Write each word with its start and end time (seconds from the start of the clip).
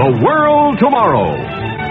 The 0.00 0.24
World 0.24 0.80
Tomorrow. 0.80 1.36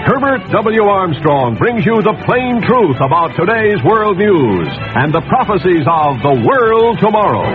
Herbert 0.02 0.42
W. 0.50 0.82
Armstrong 0.82 1.54
brings 1.62 1.86
you 1.86 1.94
the 2.02 2.18
plain 2.26 2.58
truth 2.58 2.98
about 2.98 3.38
today's 3.38 3.78
world 3.86 4.18
news 4.18 4.66
and 4.98 5.14
the 5.14 5.22
prophecies 5.30 5.86
of 5.86 6.18
the 6.18 6.42
world 6.42 6.98
tomorrow. 6.98 7.46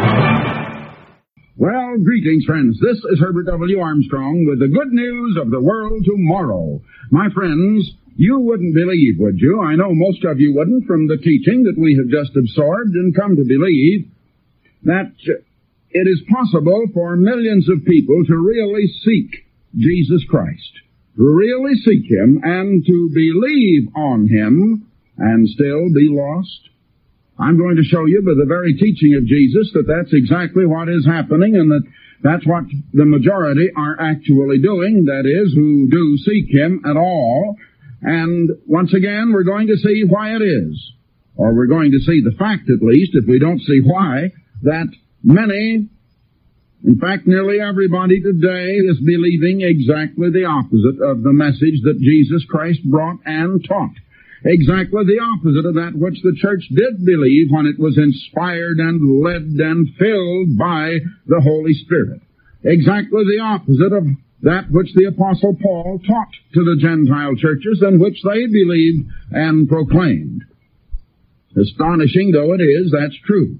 Well, 1.59 1.99
greetings, 1.99 2.47
friends. 2.47 2.79
This 2.79 2.95
is 3.03 3.19
Herbert 3.19 3.51
W. 3.51 3.83
Armstrong 3.83 4.47
with 4.47 4.63
the 4.63 4.71
good 4.71 4.95
news 4.95 5.35
of 5.43 5.51
the 5.51 5.59
world 5.59 6.07
tomorrow. 6.07 6.79
My 7.11 7.27
friends, 7.35 7.91
you 8.15 8.39
wouldn't 8.39 8.79
believe, 8.79 9.19
would 9.19 9.35
you? 9.35 9.59
I 9.59 9.75
know 9.75 9.91
most 9.91 10.23
of 10.23 10.39
you 10.39 10.55
wouldn't 10.55 10.87
from 10.87 11.11
the 11.11 11.19
teaching 11.19 11.67
that 11.67 11.75
we 11.75 11.99
have 11.99 12.07
just 12.07 12.31
absorbed 12.31 12.95
and 12.95 13.11
come 13.11 13.35
to 13.35 13.43
believe 13.43 14.07
that 14.87 15.11
it 15.91 16.07
is 16.07 16.23
possible 16.31 16.87
for 16.93 17.19
millions 17.19 17.67
of 17.67 17.83
people 17.83 18.23
to 18.23 18.37
really 18.39 18.87
seek 19.03 19.44
Jesus 19.77 20.23
Christ, 20.29 20.71
to 21.17 21.23
really 21.23 21.75
seek 21.75 22.09
Him 22.09 22.41
and 22.43 22.85
to 22.85 23.09
believe 23.13 23.87
on 23.95 24.27
Him 24.27 24.87
and 25.17 25.47
still 25.49 25.93
be 25.93 26.09
lost. 26.09 26.69
I'm 27.37 27.57
going 27.57 27.75
to 27.75 27.83
show 27.83 28.05
you 28.05 28.21
by 28.21 28.33
the 28.37 28.47
very 28.47 28.75
teaching 28.75 29.15
of 29.15 29.25
Jesus 29.25 29.71
that 29.73 29.87
that's 29.87 30.13
exactly 30.13 30.65
what 30.65 30.87
is 30.87 31.05
happening 31.05 31.55
and 31.55 31.71
that 31.71 31.83
that's 32.23 32.45
what 32.47 32.63
the 32.93 33.05
majority 33.05 33.69
are 33.75 33.99
actually 33.99 34.59
doing, 34.59 35.05
that 35.05 35.25
is, 35.27 35.53
who 35.53 35.89
do 35.89 36.17
seek 36.17 36.49
Him 36.49 36.81
at 36.85 36.95
all. 36.95 37.57
And 38.01 38.51
once 38.65 38.93
again, 38.93 39.31
we're 39.33 39.43
going 39.43 39.67
to 39.67 39.77
see 39.77 40.03
why 40.07 40.35
it 40.35 40.41
is. 40.41 40.91
Or 41.35 41.53
we're 41.53 41.67
going 41.67 41.91
to 41.91 41.99
see 41.99 42.21
the 42.23 42.35
fact 42.37 42.69
at 42.69 42.81
least, 42.81 43.11
if 43.13 43.25
we 43.27 43.39
don't 43.39 43.59
see 43.59 43.81
why, 43.83 44.31
that 44.63 44.87
many 45.23 45.89
in 46.85 46.99
fact, 46.99 47.25
nearly 47.25 47.59
everybody 47.59 48.21
today 48.21 48.77
is 48.77 49.01
believing 49.01 49.61
exactly 49.61 50.29
the 50.29 50.45
opposite 50.45 51.01
of 51.01 51.23
the 51.23 51.33
message 51.33 51.81
that 51.81 51.97
Jesus 51.97 52.45
Christ 52.47 52.85
brought 52.85 53.17
and 53.25 53.57
taught. 53.67 53.97
Exactly 54.45 55.01
the 55.09 55.17
opposite 55.17 55.65
of 55.65 55.73
that 55.81 55.97
which 55.97 56.21
the 56.21 56.37
church 56.37 56.61
did 56.69 57.03
believe 57.03 57.49
when 57.49 57.65
it 57.65 57.79
was 57.79 57.97
inspired 57.97 58.77
and 58.77 59.01
led 59.23 59.57
and 59.57 59.89
filled 59.97 60.59
by 60.59 61.01
the 61.25 61.41
Holy 61.41 61.73
Spirit. 61.73 62.21
Exactly 62.63 63.25
the 63.25 63.41
opposite 63.41 63.91
of 63.91 64.05
that 64.43 64.69
which 64.69 64.93
the 64.93 65.05
Apostle 65.05 65.57
Paul 65.59 65.99
taught 66.05 66.33
to 66.53 66.63
the 66.63 66.77
Gentile 66.77 67.35
churches 67.35 67.81
and 67.81 67.99
which 67.99 68.21
they 68.21 68.45
believed 68.45 69.09
and 69.31 69.67
proclaimed. 69.67 70.43
Astonishing 71.57 72.29
though 72.29 72.53
it 72.53 72.61
is, 72.61 72.93
that's 72.93 73.17
true. 73.25 73.57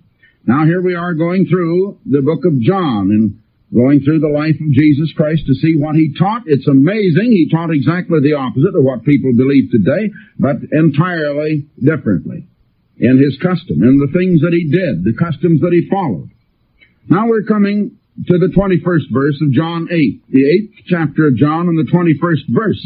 Now 0.48 0.64
here 0.66 0.82
we 0.82 0.94
are 0.94 1.14
going 1.16 1.48
through 1.48 1.98
the 2.06 2.22
book 2.22 2.46
of 2.46 2.60
John 2.62 3.10
and 3.10 3.42
going 3.74 4.02
through 4.02 4.20
the 4.20 4.30
life 4.30 4.54
of 4.62 4.72
Jesus 4.72 5.12
Christ 5.18 5.42
to 5.48 5.56
see 5.56 5.76
what 5.76 5.96
he 5.96 6.14
taught. 6.14 6.44
It's 6.46 6.68
amazing. 6.68 7.34
He 7.34 7.50
taught 7.50 7.74
exactly 7.74 8.22
the 8.22 8.38
opposite 8.38 8.78
of 8.78 8.86
what 8.86 9.04
people 9.04 9.34
believe 9.34 9.72
today, 9.72 10.14
but 10.38 10.58
entirely 10.72 11.66
differently 11.82 12.46
in 12.98 13.18
his 13.18 13.38
custom, 13.42 13.82
in 13.82 13.98
the 13.98 14.14
things 14.14 14.42
that 14.42 14.54
he 14.54 14.70
did, 14.70 15.04
the 15.04 15.18
customs 15.18 15.62
that 15.62 15.74
he 15.74 15.90
followed. 15.90 16.30
Now 17.10 17.28
we're 17.28 17.44
coming 17.44 17.98
to 18.28 18.38
the 18.38 18.54
21st 18.54 19.12
verse 19.12 19.42
of 19.42 19.52
John 19.52 19.90
8, 19.92 20.30
the 20.30 20.46
8th 20.46 20.74
chapter 20.86 21.28
of 21.28 21.36
John 21.36 21.68
and 21.68 21.78
the 21.78 21.92
21st 21.92 22.54
verse. 22.54 22.86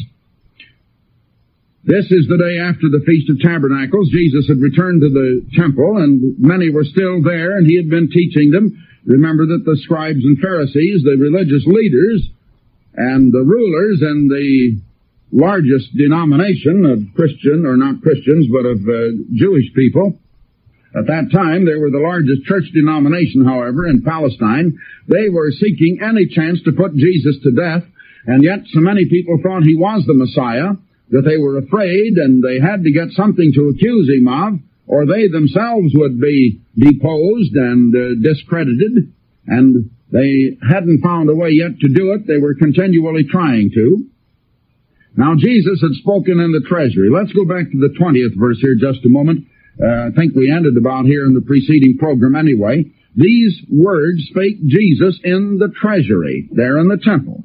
This 1.83 2.11
is 2.11 2.27
the 2.27 2.35
day 2.35 2.59
after 2.59 2.91
the 2.91 2.99
Feast 3.07 3.31
of 3.31 3.39
Tabernacles. 3.39 4.11
Jesus 4.11 4.47
had 4.51 4.59
returned 4.59 4.99
to 4.99 5.09
the 5.09 5.47
temple 5.55 6.03
and 6.03 6.35
many 6.37 6.69
were 6.69 6.83
still 6.83 7.23
there 7.23 7.55
and 7.55 7.65
he 7.65 7.77
had 7.77 7.89
been 7.89 8.11
teaching 8.11 8.51
them. 8.51 8.75
Remember 9.05 9.47
that 9.47 9.63
the 9.63 9.79
scribes 9.87 10.19
and 10.27 10.37
Pharisees, 10.39 11.07
the 11.07 11.15
religious 11.15 11.63
leaders 11.65 12.27
and 12.95 13.31
the 13.31 13.47
rulers 13.47 14.03
and 14.03 14.29
the 14.29 14.75
largest 15.31 15.95
denomination 15.95 16.83
of 16.83 17.15
Christian, 17.15 17.63
or 17.65 17.77
not 17.77 18.01
Christians, 18.01 18.51
but 18.51 18.67
of 18.67 18.83
uh, 18.83 19.15
Jewish 19.31 19.71
people, 19.73 20.19
at 20.97 21.05
that 21.05 21.29
time, 21.31 21.65
they 21.65 21.77
were 21.77 21.91
the 21.91 22.03
largest 22.03 22.43
church 22.43 22.65
denomination, 22.73 23.45
however, 23.45 23.85
in 23.85 24.01
Palestine. 24.01 24.73
They 25.07 25.29
were 25.29 25.51
seeking 25.51 26.01
any 26.01 26.25
chance 26.25 26.59
to 26.65 26.73
put 26.73 26.97
Jesus 26.97 27.37
to 27.43 27.51
death, 27.51 27.85
and 28.25 28.43
yet 28.43 28.65
so 28.73 28.81
many 28.81 29.05
people 29.05 29.37
thought 29.37 29.63
he 29.63 29.75
was 29.75 30.03
the 30.05 30.17
Messiah 30.17 30.73
that 31.11 31.25
they 31.25 31.37
were 31.37 31.57
afraid 31.57 32.13
and 32.17 32.43
they 32.43 32.59
had 32.59 32.83
to 32.83 32.91
get 32.91 33.09
something 33.11 33.51
to 33.53 33.69
accuse 33.69 34.09
him 34.09 34.27
of, 34.27 34.59
or 34.87 35.05
they 35.05 35.27
themselves 35.27 35.93
would 35.95 36.19
be 36.19 36.61
deposed 36.77 37.53
and 37.53 37.93
uh, 37.95 38.15
discredited, 38.21 39.13
and 39.47 39.89
they 40.11 40.57
hadn't 40.67 41.01
found 41.01 41.29
a 41.29 41.35
way 41.35 41.49
yet 41.49 41.79
to 41.79 41.89
do 41.93 42.13
it. 42.13 42.25
They 42.25 42.37
were 42.37 42.55
continually 42.55 43.25
trying 43.29 43.71
to. 43.73 44.05
Now 45.15 45.35
Jesus 45.37 45.81
had 45.81 45.93
spoken 45.93 46.39
in 46.39 46.51
the 46.51 46.65
treasury. 46.67 47.09
Let's 47.09 47.33
go 47.33 47.45
back 47.45 47.69
to 47.71 47.79
the 47.79 47.93
20th 47.99 48.39
verse 48.39 48.59
here 48.61 48.75
just 48.75 49.05
a 49.05 49.09
moment. 49.09 49.45
Uh, 49.81 50.07
I 50.07 50.09
think 50.15 50.35
we 50.35 50.51
ended 50.51 50.77
about 50.77 51.05
here 51.05 51.25
in 51.25 51.33
the 51.33 51.41
preceding 51.41 51.97
program 51.97 52.35
anyway. 52.35 52.85
These 53.15 53.61
words 53.71 54.27
spake 54.29 54.65
Jesus 54.65 55.19
in 55.23 55.57
the 55.57 55.69
treasury, 55.81 56.47
there 56.51 56.77
in 56.77 56.87
the 56.87 56.97
temple 56.97 57.43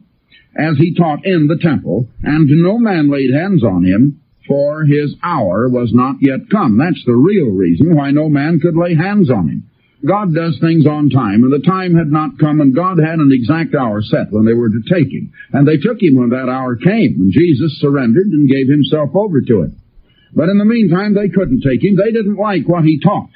as 0.57 0.77
he 0.79 0.95
taught 0.95 1.25
in 1.25 1.47
the 1.47 1.59
temple, 1.59 2.09
and 2.23 2.49
no 2.49 2.79
man 2.79 3.11
laid 3.11 3.33
hands 3.33 3.65
on 3.65 3.85
him, 3.85 4.21
for 4.47 4.85
his 4.85 5.15
hour 5.23 5.69
was 5.69 5.93
not 5.93 6.17
yet 6.21 6.51
come. 6.51 6.79
That's 6.79 7.03
the 7.07 7.15
real 7.15 7.51
reason 7.51 7.97
why 7.97 8.11
no 8.11 8.29
man 8.29 8.61
could 8.61 8.77
lay 8.77 8.95
hands 8.95 9.31
on 9.31 9.49
him. 9.49 9.71
God 10.07 10.35
does 10.35 10.59
things 10.61 10.87
on 10.87 11.09
time, 11.09 11.45
and 11.45 11.53
the 11.53 11.65
time 11.65 11.95
had 11.97 12.13
not 12.13 12.39
come, 12.39 12.61
and 12.61 12.75
God 12.75 12.99
had 12.99 13.21
an 13.21 13.33
exact 13.33 13.75
hour 13.75 14.03
set 14.03 14.31
when 14.31 14.45
they 14.45 14.53
were 14.53 14.69
to 14.69 14.83
take 14.93 15.11
him. 15.11 15.33
And 15.53 15.67
they 15.67 15.79
took 15.79 16.03
him 16.03 16.17
when 16.17 16.29
that 16.31 16.51
hour 16.51 16.77
came, 16.77 17.17
and 17.21 17.33
Jesus 17.33 17.81
surrendered 17.81 18.27
and 18.27 18.49
gave 18.49 18.69
himself 18.69 19.11
over 19.15 19.41
to 19.41 19.63
it. 19.63 19.71
But 20.35 20.51
in 20.51 20.59
the 20.59 20.67
meantime, 20.67 21.15
they 21.15 21.31
couldn't 21.31 21.63
take 21.63 21.83
him. 21.83 21.97
They 21.97 22.13
didn't 22.13 22.37
like 22.37 22.69
what 22.69 22.85
he 22.85 23.01
taught. 23.01 23.31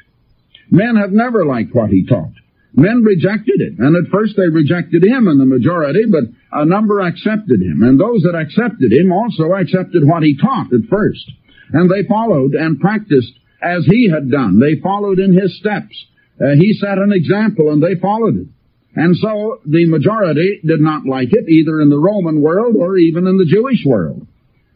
Men 0.71 0.97
have 0.97 1.13
never 1.13 1.47
liked 1.47 1.75
what 1.75 1.89
he 1.89 2.05
taught. 2.05 2.33
Men 2.75 3.03
rejected 3.03 3.61
it, 3.61 3.79
and 3.79 3.97
at 3.97 4.13
first 4.13 4.37
they 4.37 4.49
rejected 4.49 5.05
him 5.05 5.27
in 5.27 5.39
the 5.39 5.47
majority, 5.47 6.05
but 6.11 6.25
a 6.53 6.65
number 6.65 7.01
accepted 7.01 7.61
him, 7.63 7.83
and 7.83 7.99
those 7.99 8.23
that 8.23 8.37
accepted 8.37 8.93
him 8.93 9.11
also 9.11 9.55
accepted 9.55 10.07
what 10.07 10.23
he 10.23 10.37
taught 10.37 10.73
at 10.73 10.89
first. 10.91 11.31
And 11.73 11.91
they 11.91 12.07
followed 12.07 12.55
and 12.55 12.81
practiced 12.81 13.33
as 13.63 13.85
he 13.87 14.09
had 14.09 14.31
done. 14.31 14.61
They 14.61 14.81
followed 14.81 15.19
in 15.19 15.33
his 15.33 15.59
steps. 15.59 16.07
Uh, 16.41 16.55
he 16.57 16.73
set 16.75 16.99
an 16.99 17.13
example 17.13 17.73
and 17.73 17.83
they 17.83 18.01
followed 18.01 18.37
it. 18.37 18.49
And 18.95 19.17
so 19.17 19.61
the 19.67 19.87
majority 19.87 20.61
did 20.65 20.81
not 20.81 21.05
like 21.05 21.29
it, 21.33 21.49
either 21.49 21.81
in 21.81 21.91
the 21.91 21.99
Roman 21.99 22.41
world 22.41 22.77
or 22.79 22.97
even 22.97 23.27
in 23.27 23.37
the 23.37 23.45
Jewish 23.45 23.85
world. 23.85 24.27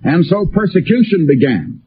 And 0.04 0.24
so 0.26 0.46
persecution 0.46 1.26
began. 1.26 1.82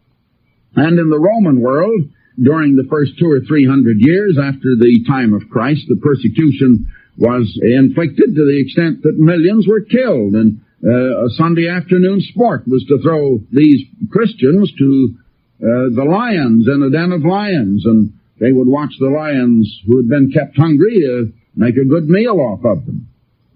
And 0.75 0.99
in 0.99 1.09
the 1.09 1.19
Roman 1.19 1.61
world, 1.61 2.01
during 2.41 2.75
the 2.75 2.87
first 2.89 3.17
two 3.17 3.29
or 3.29 3.41
three 3.41 3.65
hundred 3.65 3.97
years 3.99 4.37
after 4.37 4.75
the 4.75 5.03
time 5.07 5.33
of 5.33 5.49
Christ, 5.49 5.85
the 5.87 5.95
persecution 5.95 6.91
was 7.17 7.57
inflicted 7.61 8.35
to 8.35 8.45
the 8.45 8.59
extent 8.59 9.03
that 9.03 9.17
millions 9.17 9.67
were 9.67 9.81
killed 9.81 10.33
and 10.33 10.59
uh, 10.83 11.25
a 11.25 11.29
Sunday 11.29 11.67
afternoon 11.69 12.21
sport 12.21 12.67
was 12.67 12.83
to 12.85 12.99
throw 13.01 13.39
these 13.51 13.81
Christians 14.11 14.71
to 14.77 15.15
uh, 15.61 15.95
the 15.95 16.03
lions 16.03 16.67
in 16.67 16.83
a 16.83 16.89
den 16.89 17.11
of 17.11 17.23
lions 17.23 17.85
and 17.85 18.13
they 18.39 18.51
would 18.51 18.67
watch 18.67 18.91
the 18.99 19.07
lions 19.07 19.81
who 19.87 19.97
had 19.97 20.09
been 20.09 20.31
kept 20.31 20.57
hungry 20.57 21.01
uh, 21.07 21.31
make 21.55 21.77
a 21.77 21.85
good 21.85 22.09
meal 22.09 22.39
off 22.39 22.65
of 22.65 22.85
them. 22.85 23.07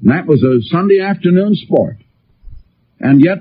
And 0.01 0.11
that 0.11 0.25
was 0.25 0.41
a 0.41 0.61
Sunday 0.71 1.01
afternoon 1.01 1.55
sport. 1.55 1.97
And 2.99 3.23
yet 3.23 3.39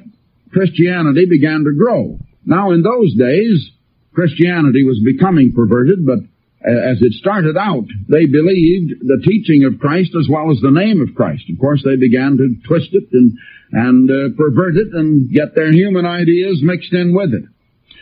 Christianity 0.53 1.27
began 1.27 1.65
to 1.65 1.73
grow. 1.73 2.19
Now 2.45 2.73
in 2.73 2.83
those 2.83 3.15
days, 3.15 3.71
Christianity 4.19 4.83
was 4.83 4.99
becoming 4.99 5.53
perverted, 5.55 6.05
but 6.05 6.19
as 6.67 6.99
it 7.01 7.13
started 7.13 7.57
out, 7.57 7.87
they 8.09 8.27
believed 8.27 8.99
the 9.07 9.23
teaching 9.23 9.63
of 9.63 9.79
Christ 9.79 10.11
as 10.19 10.27
well 10.29 10.51
as 10.51 10.59
the 10.59 10.75
name 10.75 11.01
of 11.01 11.15
Christ. 11.15 11.45
Of 11.49 11.61
course, 11.61 11.85
they 11.85 11.95
began 11.95 12.37
to 12.37 12.57
twist 12.67 12.89
it 12.91 13.07
and, 13.13 13.39
and 13.71 14.11
uh, 14.11 14.35
pervert 14.37 14.77
it 14.77 14.89
and 14.93 15.31
get 15.31 15.55
their 15.55 15.71
human 15.71 16.05
ideas 16.05 16.59
mixed 16.65 16.93
in 16.93 17.15
with 17.15 17.33
it. 17.33 17.45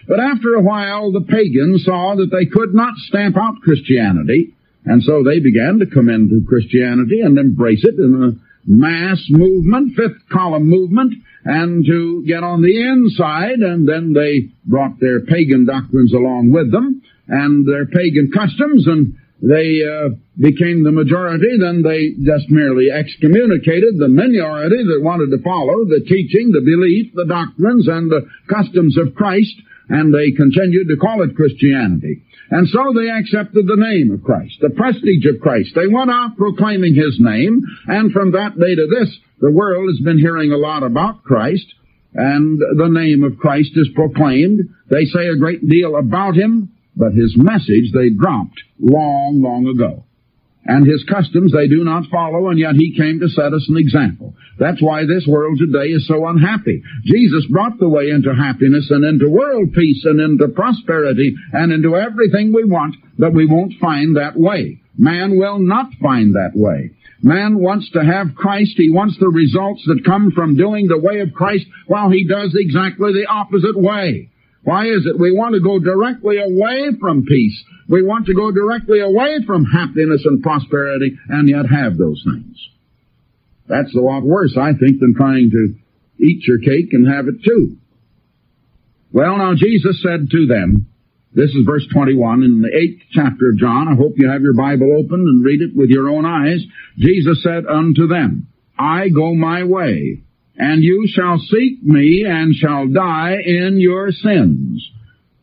But 0.08 0.20
after 0.20 0.54
a 0.54 0.62
while, 0.62 1.12
the 1.12 1.20
pagans 1.20 1.84
saw 1.84 2.14
that 2.16 2.32
they 2.32 2.46
could 2.46 2.72
not 2.72 2.96
stamp 2.96 3.36
out 3.36 3.60
Christianity, 3.60 4.54
and 4.86 5.02
so 5.02 5.22
they 5.22 5.40
began 5.40 5.80
to 5.80 5.86
come 5.86 6.08
into 6.08 6.46
Christianity 6.48 7.20
and 7.20 7.36
embrace 7.36 7.84
it 7.84 8.00
in 8.00 8.24
a 8.24 8.45
mass 8.66 9.24
movement, 9.30 9.94
fifth 9.96 10.28
column 10.30 10.68
movement, 10.68 11.14
and 11.44 11.84
to 11.86 12.24
get 12.26 12.42
on 12.42 12.62
the 12.62 12.82
inside, 12.82 13.60
and 13.60 13.88
then 13.88 14.12
they 14.12 14.50
brought 14.64 14.98
their 15.00 15.20
pagan 15.20 15.64
doctrines 15.66 16.12
along 16.12 16.50
with 16.50 16.72
them, 16.72 17.02
and 17.28 17.66
their 17.66 17.86
pagan 17.86 18.30
customs, 18.32 18.86
and 18.86 19.16
they 19.42 19.84
uh, 19.84 20.16
became 20.38 20.82
the 20.82 20.92
majority, 20.92 21.58
then 21.60 21.82
they 21.82 22.16
just 22.24 22.48
merely 22.48 22.90
excommunicated 22.90 23.98
the 23.98 24.08
minority 24.08 24.80
that 24.84 25.04
wanted 25.04 25.30
to 25.30 25.42
follow 25.44 25.84
the 25.84 26.00
teaching, 26.08 26.52
the 26.52 26.64
belief, 26.64 27.12
the 27.14 27.26
doctrines, 27.26 27.86
and 27.86 28.10
the 28.10 28.24
customs 28.48 28.96
of 28.96 29.14
Christ 29.14 29.54
and 29.88 30.12
they 30.12 30.32
continued 30.32 30.88
to 30.88 30.96
call 30.96 31.22
it 31.22 31.36
Christianity. 31.36 32.22
And 32.50 32.68
so 32.68 32.92
they 32.94 33.10
accepted 33.10 33.66
the 33.66 33.76
name 33.76 34.12
of 34.12 34.22
Christ, 34.22 34.58
the 34.60 34.70
prestige 34.70 35.26
of 35.26 35.40
Christ. 35.40 35.74
They 35.74 35.88
went 35.88 36.10
out 36.10 36.36
proclaiming 36.36 36.94
His 36.94 37.18
name, 37.18 37.62
and 37.86 38.12
from 38.12 38.32
that 38.32 38.58
day 38.58 38.74
to 38.74 38.86
this, 38.86 39.16
the 39.40 39.50
world 39.50 39.88
has 39.88 40.00
been 40.04 40.18
hearing 40.18 40.52
a 40.52 40.56
lot 40.56 40.82
about 40.82 41.24
Christ, 41.24 41.66
and 42.14 42.58
the 42.58 42.88
name 42.88 43.24
of 43.24 43.38
Christ 43.38 43.72
is 43.74 43.88
proclaimed. 43.94 44.60
They 44.90 45.04
say 45.06 45.26
a 45.26 45.36
great 45.36 45.68
deal 45.68 45.96
about 45.96 46.34
Him, 46.34 46.70
but 46.96 47.12
His 47.12 47.36
message 47.36 47.92
they 47.92 48.10
dropped 48.10 48.60
long, 48.80 49.40
long 49.42 49.66
ago 49.66 50.06
and 50.66 50.86
his 50.86 51.04
customs 51.04 51.52
they 51.52 51.68
do 51.68 51.84
not 51.84 52.10
follow, 52.10 52.48
and 52.48 52.58
yet 52.58 52.74
he 52.74 52.96
came 52.96 53.20
to 53.20 53.28
set 53.28 53.52
us 53.52 53.66
an 53.68 53.76
example. 53.76 54.34
That's 54.58 54.82
why 54.82 55.06
this 55.06 55.26
world 55.26 55.58
today 55.58 55.92
is 55.92 56.06
so 56.06 56.26
unhappy. 56.26 56.82
Jesus 57.04 57.46
brought 57.46 57.78
the 57.78 57.88
way 57.88 58.10
into 58.10 58.34
happiness 58.34 58.90
and 58.90 59.04
into 59.04 59.28
world 59.28 59.72
peace 59.74 60.04
and 60.04 60.20
into 60.20 60.48
prosperity 60.48 61.34
and 61.52 61.72
into 61.72 61.96
everything 61.96 62.52
we 62.52 62.64
want, 62.64 62.96
but 63.16 63.32
we 63.32 63.46
won't 63.46 63.74
find 63.80 64.16
that 64.16 64.36
way. 64.36 64.80
Man 64.98 65.38
will 65.38 65.58
not 65.58 65.90
find 66.02 66.34
that 66.34 66.52
way. 66.54 66.90
Man 67.22 67.60
wants 67.60 67.90
to 67.92 68.04
have 68.04 68.34
Christ. 68.34 68.74
He 68.76 68.90
wants 68.90 69.16
the 69.18 69.28
results 69.28 69.82
that 69.86 70.04
come 70.04 70.32
from 70.32 70.56
doing 70.56 70.88
the 70.88 70.98
way 70.98 71.20
of 71.20 71.32
Christ 71.32 71.66
while 71.86 72.10
he 72.10 72.26
does 72.26 72.54
exactly 72.58 73.12
the 73.12 73.26
opposite 73.30 73.76
way. 73.76 74.30
Why 74.66 74.86
is 74.86 75.06
it 75.06 75.14
we 75.16 75.30
want 75.30 75.54
to 75.54 75.60
go 75.60 75.78
directly 75.78 76.38
away 76.42 76.90
from 76.98 77.24
peace? 77.24 77.54
We 77.88 78.02
want 78.02 78.26
to 78.26 78.34
go 78.34 78.50
directly 78.50 78.98
away 78.98 79.38
from 79.46 79.64
happiness 79.64 80.22
and 80.24 80.42
prosperity 80.42 81.16
and 81.28 81.48
yet 81.48 81.70
have 81.70 81.96
those 81.96 82.20
things. 82.26 82.58
That's 83.68 83.94
a 83.94 84.00
lot 84.00 84.24
worse, 84.24 84.58
I 84.58 84.72
think, 84.72 84.98
than 84.98 85.14
trying 85.14 85.50
to 85.50 85.74
eat 86.18 86.48
your 86.48 86.58
cake 86.58 86.92
and 86.92 87.06
have 87.06 87.28
it 87.28 87.44
too. 87.46 87.76
Well, 89.12 89.38
now 89.38 89.54
Jesus 89.54 90.02
said 90.02 90.30
to 90.32 90.46
them, 90.46 90.88
this 91.32 91.50
is 91.50 91.64
verse 91.64 91.86
21 91.92 92.42
in 92.42 92.60
the 92.60 92.76
eighth 92.76 93.02
chapter 93.12 93.50
of 93.50 93.58
John. 93.58 93.86
I 93.86 93.94
hope 93.94 94.14
you 94.16 94.28
have 94.28 94.42
your 94.42 94.54
Bible 94.54 94.98
open 94.98 95.20
and 95.20 95.44
read 95.44 95.62
it 95.62 95.76
with 95.76 95.90
your 95.90 96.08
own 96.08 96.26
eyes. 96.26 96.64
Jesus 96.98 97.40
said 97.44 97.66
unto 97.66 98.08
them, 98.08 98.48
I 98.76 99.10
go 99.10 99.32
my 99.32 99.62
way 99.62 100.24
and 100.58 100.82
you 100.82 101.06
shall 101.06 101.38
seek 101.38 101.82
me 101.82 102.24
and 102.26 102.54
shall 102.54 102.86
die 102.88 103.36
in 103.44 103.78
your 103.80 104.10
sins. 104.10 104.90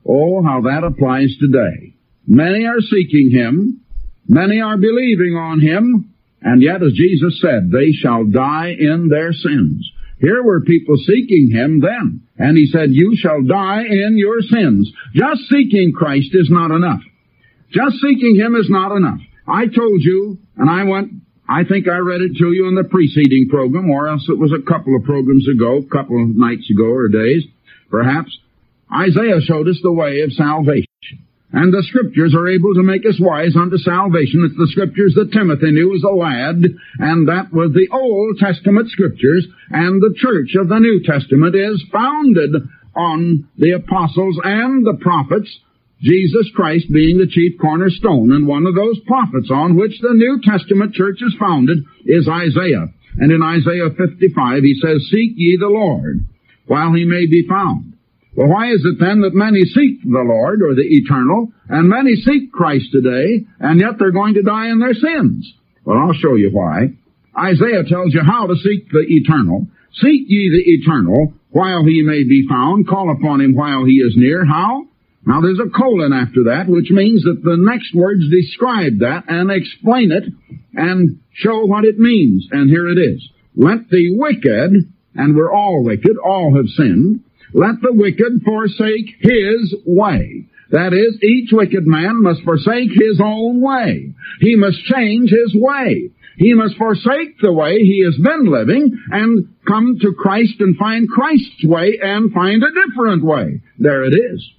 Oh, 0.07 0.44
how 0.44 0.62
that 0.62 0.83
applies 0.83 1.36
today. 1.39 1.95
Many 2.27 2.65
are 2.65 2.81
seeking 2.81 3.30
him, 3.31 3.81
many 4.27 4.62
are 4.62 4.77
believing 4.77 5.36
on 5.36 5.60
him, 5.60 6.13
and 6.42 6.62
yet, 6.62 6.83
as 6.83 6.94
Jesus 6.94 7.39
said, 7.42 7.71
they 7.71 7.92
shall 7.92 8.25
die 8.25 8.75
in 8.77 9.07
their 9.07 9.31
sins. 9.31 9.89
Here 10.19 10.44
were 10.44 10.62
people 10.62 10.95
seeking 10.98 11.50
him 11.51 11.80
then, 11.80 12.21
and 12.38 12.57
he 12.57 12.68
said, 12.68 12.92
you 12.92 13.15
shall 13.15 13.42
die 13.44 13.83
in 13.83 14.18
your 14.18 14.42
sins. 14.42 14.92
Just 15.13 15.42
seeking 15.50 15.94
Christ 15.94 16.30
is 16.33 16.50
not 16.50 16.71
enough. 16.71 17.01
Just 17.71 17.98
seeking 18.01 18.36
him 18.36 18.56
is 18.56 18.69
not 18.69 18.95
enough. 18.95 19.19
I 19.48 19.68
told 19.68 20.01
you, 20.01 20.38
and 20.57 20.69
I 20.69 20.83
went 20.83 21.12
I 21.47 21.63
think 21.65 21.87
I 21.87 21.97
read 21.97 22.21
it 22.21 22.37
to 22.37 22.51
you 22.53 22.67
in 22.67 22.75
the 22.75 22.85
preceding 22.85 23.49
program, 23.49 23.89
or 23.89 24.07
else 24.07 24.25
it 24.29 24.39
was 24.39 24.53
a 24.53 24.63
couple 24.63 24.95
of 24.95 25.03
programs 25.03 25.47
ago, 25.47 25.77
a 25.77 25.89
couple 25.89 26.21
of 26.23 26.35
nights 26.35 26.69
ago 26.69 26.85
or 26.85 27.09
days, 27.09 27.43
perhaps. 27.89 28.37
Isaiah 28.91 29.41
showed 29.41 29.67
us 29.67 29.79
the 29.81 29.91
way 29.91 30.21
of 30.21 30.31
salvation. 30.33 30.87
And 31.51 31.71
the 31.71 31.83
scriptures 31.83 32.33
are 32.33 32.47
able 32.47 32.73
to 32.73 32.81
make 32.81 33.05
us 33.05 33.19
wise 33.19 33.55
unto 33.55 33.77
salvation. 33.77 34.43
It's 34.43 34.57
the 34.57 34.71
scriptures 34.71 35.13
that 35.15 35.31
Timothy 35.31 35.71
knew 35.71 35.93
as 35.93 36.01
a 36.01 36.09
lad, 36.09 36.63
and 36.97 37.27
that 37.27 37.53
was 37.53 37.73
the 37.73 37.89
Old 37.91 38.39
Testament 38.39 38.89
scriptures, 38.89 39.45
and 39.69 40.01
the 40.01 40.15
church 40.17 40.55
of 40.55 40.69
the 40.69 40.79
New 40.79 41.03
Testament 41.03 41.53
is 41.53 41.83
founded 41.91 42.55
on 42.95 43.47
the 43.57 43.71
apostles 43.71 44.39
and 44.43 44.85
the 44.85 44.97
prophets 44.99 45.59
Jesus 46.03 46.51
Christ 46.53 46.91
being 46.91 47.17
the 47.17 47.31
chief 47.31 47.57
cornerstone, 47.61 48.33
and 48.33 48.45
one 48.45 48.67
of 48.67 48.75
those 48.75 49.00
prophets 49.07 49.47
on 49.50 49.77
which 49.77 49.97
the 50.01 50.13
New 50.13 50.41
Testament 50.44 50.94
church 50.94 51.21
is 51.21 51.33
founded 51.39 51.79
is 52.03 52.27
Isaiah. 52.27 52.91
And 53.17 53.31
in 53.31 53.41
Isaiah 53.41 53.88
55 53.95 54.63
he 54.63 54.75
says, 54.83 55.07
Seek 55.09 55.31
ye 55.38 55.55
the 55.55 55.71
Lord 55.71 56.27
while 56.67 56.91
he 56.91 57.05
may 57.05 57.25
be 57.25 57.47
found. 57.47 57.95
Well, 58.35 58.50
why 58.50 58.71
is 58.71 58.83
it 58.83 59.00
then 59.00 59.21
that 59.21 59.33
many 59.33 59.63
seek 59.63 60.03
the 60.03 60.27
Lord 60.27 60.61
or 60.61 60.75
the 60.75 60.83
eternal, 60.83 61.53
and 61.69 61.88
many 61.88 62.15
seek 62.15 62.51
Christ 62.51 62.91
today, 62.91 63.45
and 63.59 63.79
yet 63.79 63.95
they're 63.97 64.11
going 64.11 64.33
to 64.33 64.44
die 64.44 64.71
in 64.71 64.79
their 64.79 64.95
sins? 64.95 65.53
Well, 65.85 66.00
I'll 66.00 66.19
show 66.19 66.35
you 66.35 66.50
why. 66.51 66.97
Isaiah 67.38 67.88
tells 67.88 68.13
you 68.13 68.23
how 68.25 68.47
to 68.47 68.55
seek 68.55 68.91
the 68.91 69.05
eternal. 69.07 69.67
Seek 70.01 70.25
ye 70.27 70.50
the 70.51 70.71
eternal 70.71 71.33
while 71.51 71.85
he 71.85 72.01
may 72.01 72.23
be 72.23 72.45
found. 72.50 72.88
Call 72.88 73.11
upon 73.11 73.39
him 73.39 73.55
while 73.55 73.85
he 73.85 74.01
is 74.03 74.17
near. 74.17 74.44
How? 74.44 74.88
Now 75.25 75.41
there's 75.41 75.59
a 75.59 75.69
colon 75.69 76.11
after 76.11 76.45
that, 76.45 76.67
which 76.67 76.91
means 76.91 77.23
that 77.23 77.41
the 77.43 77.57
next 77.57 77.95
words 77.95 78.29
describe 78.29 78.99
that 78.99 79.23
and 79.27 79.51
explain 79.51 80.11
it 80.11 80.25
and 80.73 81.19
show 81.33 81.65
what 81.65 81.85
it 81.85 81.97
means. 81.97 82.47
And 82.51 82.69
here 82.69 82.87
it 82.87 82.97
is. 82.97 83.27
Let 83.55 83.89
the 83.89 84.17
wicked, 84.17 84.91
and 85.15 85.35
we're 85.35 85.53
all 85.53 85.83
wicked, 85.83 86.17
all 86.17 86.55
have 86.55 86.67
sinned, 86.67 87.21
let 87.53 87.81
the 87.81 87.93
wicked 87.93 88.41
forsake 88.43 89.15
his 89.19 89.75
way. 89.85 90.45
That 90.71 90.91
is, 90.91 91.21
each 91.21 91.51
wicked 91.51 91.85
man 91.85 92.21
must 92.23 92.41
forsake 92.41 92.89
his 92.89 93.21
own 93.23 93.61
way. 93.61 94.11
He 94.39 94.55
must 94.55 94.83
change 94.85 95.29
his 95.29 95.53
way. 95.53 96.09
He 96.37 96.55
must 96.55 96.77
forsake 96.77 97.39
the 97.39 97.53
way 97.53 97.77
he 97.77 98.03
has 98.03 98.17
been 98.17 98.51
living 98.51 98.97
and 99.11 99.53
come 99.67 99.99
to 100.01 100.13
Christ 100.13 100.55
and 100.59 100.75
find 100.75 101.07
Christ's 101.07 101.63
way 101.63 101.99
and 102.01 102.33
find 102.33 102.63
a 102.63 102.87
different 102.87 103.23
way. 103.23 103.61
There 103.77 104.03
it 104.03 104.15
is. 104.15 104.49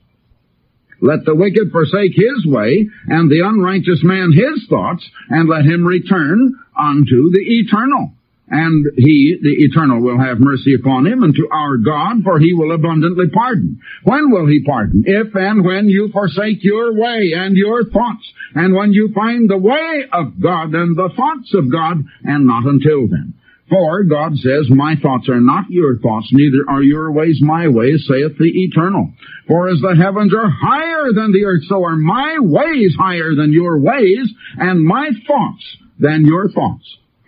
Let 1.01 1.25
the 1.25 1.35
wicked 1.35 1.71
forsake 1.71 2.13
his 2.15 2.47
way, 2.47 2.89
and 3.09 3.31
the 3.31 3.41
unrighteous 3.41 4.03
man 4.03 4.33
his 4.33 4.67
thoughts, 4.69 5.09
and 5.29 5.49
let 5.49 5.65
him 5.65 5.85
return 5.85 6.55
unto 6.79 7.31
the 7.31 7.43
eternal. 7.43 8.13
And 8.49 8.87
he, 8.97 9.39
the 9.41 9.65
eternal, 9.65 10.03
will 10.03 10.19
have 10.19 10.39
mercy 10.39 10.75
upon 10.75 11.07
him 11.07 11.23
and 11.23 11.35
to 11.35 11.49
our 11.51 11.79
God, 11.79 12.23
for 12.25 12.39
he 12.39 12.53
will 12.53 12.73
abundantly 12.73 13.29
pardon. 13.33 13.81
When 14.05 14.31
will 14.31 14.47
he 14.47 14.63
pardon? 14.63 15.05
If 15.07 15.35
and 15.35 15.65
when 15.65 15.89
you 15.89 16.11
forsake 16.13 16.63
your 16.63 16.93
way 16.93 17.33
and 17.35 17.57
your 17.57 17.85
thoughts, 17.85 18.31
and 18.55 18.75
when 18.75 18.93
you 18.93 19.13
find 19.15 19.49
the 19.49 19.57
way 19.57 20.05
of 20.13 20.41
God 20.41 20.75
and 20.75 20.95
the 20.95 21.09
thoughts 21.17 21.55
of 21.55 21.73
God, 21.73 22.05
and 22.23 22.47
not 22.47 22.65
until 22.67 23.09
then. 23.09 23.35
For 23.71 24.05
God 24.05 24.37
says, 24.37 24.69
My 24.69 24.95
thoughts 25.01 25.29
are 25.29 25.41
not 25.41 25.71
your 25.71 25.99
thoughts, 25.99 26.29
neither 26.33 26.69
are 26.69 26.83
your 26.83 27.11
ways 27.13 27.41
my 27.41 27.69
ways, 27.69 28.05
saith 28.07 28.37
the 28.39 28.53
eternal. 28.65 29.11
For 29.49 29.69
as 29.69 29.81
the 29.81 29.97
heavens 29.97 30.35
are 30.35 30.51
higher 30.51 31.13
than 31.13 31.33
the 31.33 31.45
earth, 31.45 31.63
so 31.69 31.85
are 31.85 31.97
my 31.97 32.37
ways 32.41 32.95
higher 32.99 33.35
than 33.35 33.53
your 33.53 33.79
ways, 33.79 34.31
and 34.59 34.85
my 34.85 35.11
thoughts 35.27 35.77
than 35.99 36.27
your 36.27 36.51
thoughts. 36.51 36.85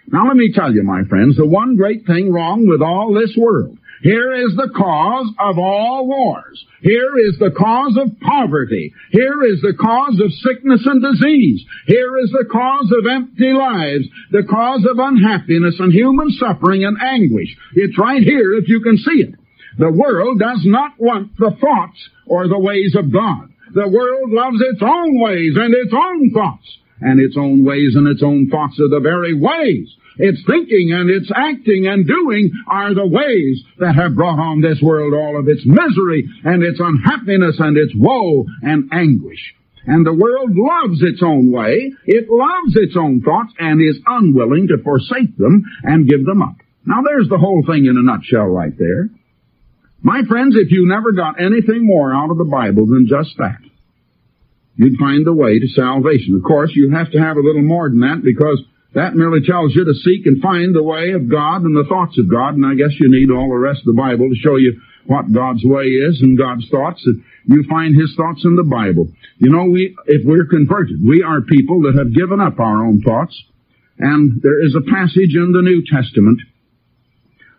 Now 0.08 0.28
let 0.28 0.36
me 0.36 0.52
tell 0.54 0.72
you, 0.72 0.82
my 0.82 1.02
friends, 1.08 1.36
the 1.36 1.46
one 1.46 1.76
great 1.76 2.06
thing 2.06 2.32
wrong 2.32 2.66
with 2.68 2.82
all 2.82 3.14
this 3.14 3.34
world 3.36 3.78
here 4.02 4.34
is 4.34 4.54
the 4.56 4.70
cause 4.76 5.32
of 5.38 5.58
all 5.58 6.06
wars. 6.06 6.64
Here 6.80 7.18
is 7.18 7.38
the 7.38 7.50
cause 7.50 7.96
of 7.96 8.20
poverty. 8.20 8.92
Here 9.10 9.42
is 9.44 9.60
the 9.62 9.74
cause 9.74 10.20
of 10.20 10.32
sickness 10.32 10.82
and 10.84 11.02
disease. 11.02 11.64
Here 11.86 12.18
is 12.18 12.30
the 12.30 12.46
cause 12.50 12.92
of 12.92 13.06
empty 13.06 13.52
lives, 13.52 14.06
the 14.30 14.44
cause 14.44 14.86
of 14.88 14.98
unhappiness 14.98 15.80
and 15.80 15.92
human 15.92 16.30
suffering 16.30 16.84
and 16.84 17.00
anguish. 17.00 17.56
It's 17.74 17.98
right 17.98 18.22
here 18.22 18.54
if 18.54 18.68
you 18.68 18.80
can 18.80 18.98
see 18.98 19.22
it. 19.22 19.34
The 19.78 19.92
world 19.92 20.38
does 20.38 20.62
not 20.64 20.92
want 20.98 21.36
the 21.38 21.56
thoughts 21.60 22.08
or 22.26 22.48
the 22.48 22.58
ways 22.58 22.94
of 22.94 23.12
God. 23.12 23.48
The 23.74 23.88
world 23.88 24.30
loves 24.30 24.60
its 24.60 24.82
own 24.82 25.20
ways 25.20 25.56
and 25.56 25.74
its 25.74 25.92
own 25.92 26.30
thoughts. 26.30 26.78
And 27.00 27.20
its 27.20 27.36
own 27.36 27.64
ways 27.64 27.94
and 27.94 28.08
its 28.08 28.22
own 28.22 28.48
thoughts 28.48 28.80
are 28.80 28.88
the 28.88 29.00
very 29.00 29.34
ways 29.34 29.94
its 30.18 30.42
thinking 30.46 30.92
and 30.92 31.10
its 31.10 31.30
acting 31.34 31.86
and 31.86 32.06
doing 32.06 32.50
are 32.66 32.94
the 32.94 33.06
ways 33.06 33.62
that 33.78 33.94
have 33.94 34.14
brought 34.14 34.38
on 34.38 34.60
this 34.60 34.80
world 34.80 35.12
all 35.12 35.38
of 35.38 35.48
its 35.48 35.62
misery 35.64 36.28
and 36.44 36.62
its 36.62 36.80
unhappiness 36.80 37.56
and 37.58 37.76
its 37.76 37.92
woe 37.94 38.46
and 38.62 38.88
anguish. 38.92 39.54
And 39.86 40.04
the 40.04 40.14
world 40.14 40.50
loves 40.54 41.02
its 41.02 41.22
own 41.22 41.52
way, 41.52 41.92
it 42.06 42.26
loves 42.28 42.74
its 42.74 42.96
own 42.96 43.20
thoughts, 43.20 43.52
and 43.58 43.80
is 43.80 44.00
unwilling 44.06 44.68
to 44.68 44.82
forsake 44.82 45.36
them 45.36 45.62
and 45.84 46.08
give 46.08 46.24
them 46.24 46.42
up. 46.42 46.56
Now 46.84 47.02
there's 47.06 47.28
the 47.28 47.38
whole 47.38 47.62
thing 47.66 47.84
in 47.84 47.96
a 47.96 48.02
nutshell 48.02 48.46
right 48.46 48.76
there. 48.76 49.10
My 50.02 50.22
friends, 50.28 50.56
if 50.56 50.72
you 50.72 50.86
never 50.86 51.12
got 51.12 51.40
anything 51.40 51.86
more 51.86 52.12
out 52.14 52.30
of 52.30 52.38
the 52.38 52.44
Bible 52.44 52.86
than 52.86 53.06
just 53.06 53.36
that, 53.38 53.58
you'd 54.76 54.98
find 54.98 55.26
the 55.26 55.32
way 55.32 55.58
to 55.58 55.68
salvation. 55.68 56.34
Of 56.36 56.42
course, 56.44 56.70
you 56.74 56.90
have 56.92 57.10
to 57.12 57.18
have 57.18 57.36
a 57.36 57.42
little 57.44 57.62
more 57.62 57.88
than 57.88 58.00
that 58.00 58.22
because 58.22 58.62
that 58.94 59.14
merely 59.14 59.44
tells 59.44 59.74
you 59.74 59.84
to 59.84 59.92
seek 59.92 60.24
and 60.24 60.40
find 60.40 60.74
the 60.74 60.82
way 60.82 61.12
of 61.12 61.28
God 61.28 61.62
and 61.62 61.76
the 61.76 61.88
thoughts 61.88 62.16
of 62.18 62.30
God, 62.30 62.54
and 62.54 62.64
I 62.64 62.74
guess 62.74 62.96
you 62.98 63.10
need 63.10 63.30
all 63.30 63.48
the 63.48 63.60
rest 63.60 63.80
of 63.80 63.92
the 63.92 64.00
Bible 64.00 64.28
to 64.28 64.36
show 64.36 64.56
you 64.56 64.80
what 65.06 65.32
God's 65.32 65.64
way 65.64 65.84
is 66.00 66.20
and 66.22 66.38
God's 66.38 66.68
thoughts. 66.70 67.06
You 67.44 67.64
find 67.68 67.94
His 67.94 68.14
thoughts 68.16 68.44
in 68.44 68.56
the 68.56 68.64
Bible. 68.64 69.08
You 69.38 69.50
know, 69.50 69.64
we, 69.64 69.96
if 70.06 70.22
we're 70.24 70.46
converted, 70.46 70.96
we 71.04 71.22
are 71.22 71.40
people 71.42 71.82
that 71.82 71.94
have 71.96 72.14
given 72.14 72.40
up 72.40 72.58
our 72.58 72.86
own 72.86 73.02
thoughts, 73.02 73.36
and 73.98 74.40
there 74.42 74.64
is 74.64 74.74
a 74.74 74.80
passage 74.80 75.36
in 75.36 75.52
the 75.52 75.62
New 75.62 75.84
Testament. 75.84 76.40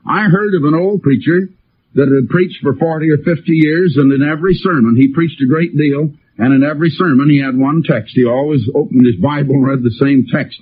I 0.09 0.23
heard 0.29 0.55
of 0.55 0.63
an 0.63 0.73
old 0.73 1.03
preacher 1.03 1.49
that 1.95 2.09
had 2.09 2.29
preached 2.29 2.61
for 2.61 2.75
40 2.75 3.11
or 3.11 3.17
50 3.17 3.51
years, 3.51 3.95
and 3.97 4.11
in 4.11 4.27
every 4.27 4.53
sermon 4.55 4.95
he 4.95 5.13
preached 5.13 5.41
a 5.41 5.47
great 5.47 5.77
deal, 5.77 6.13
and 6.37 6.53
in 6.53 6.63
every 6.63 6.89
sermon 6.89 7.29
he 7.29 7.41
had 7.41 7.57
one 7.57 7.83
text. 7.83 8.13
He 8.15 8.25
always 8.25 8.61
opened 8.73 9.05
his 9.05 9.15
Bible 9.15 9.55
and 9.55 9.67
read 9.67 9.83
the 9.83 9.97
same 9.99 10.27
text. 10.31 10.59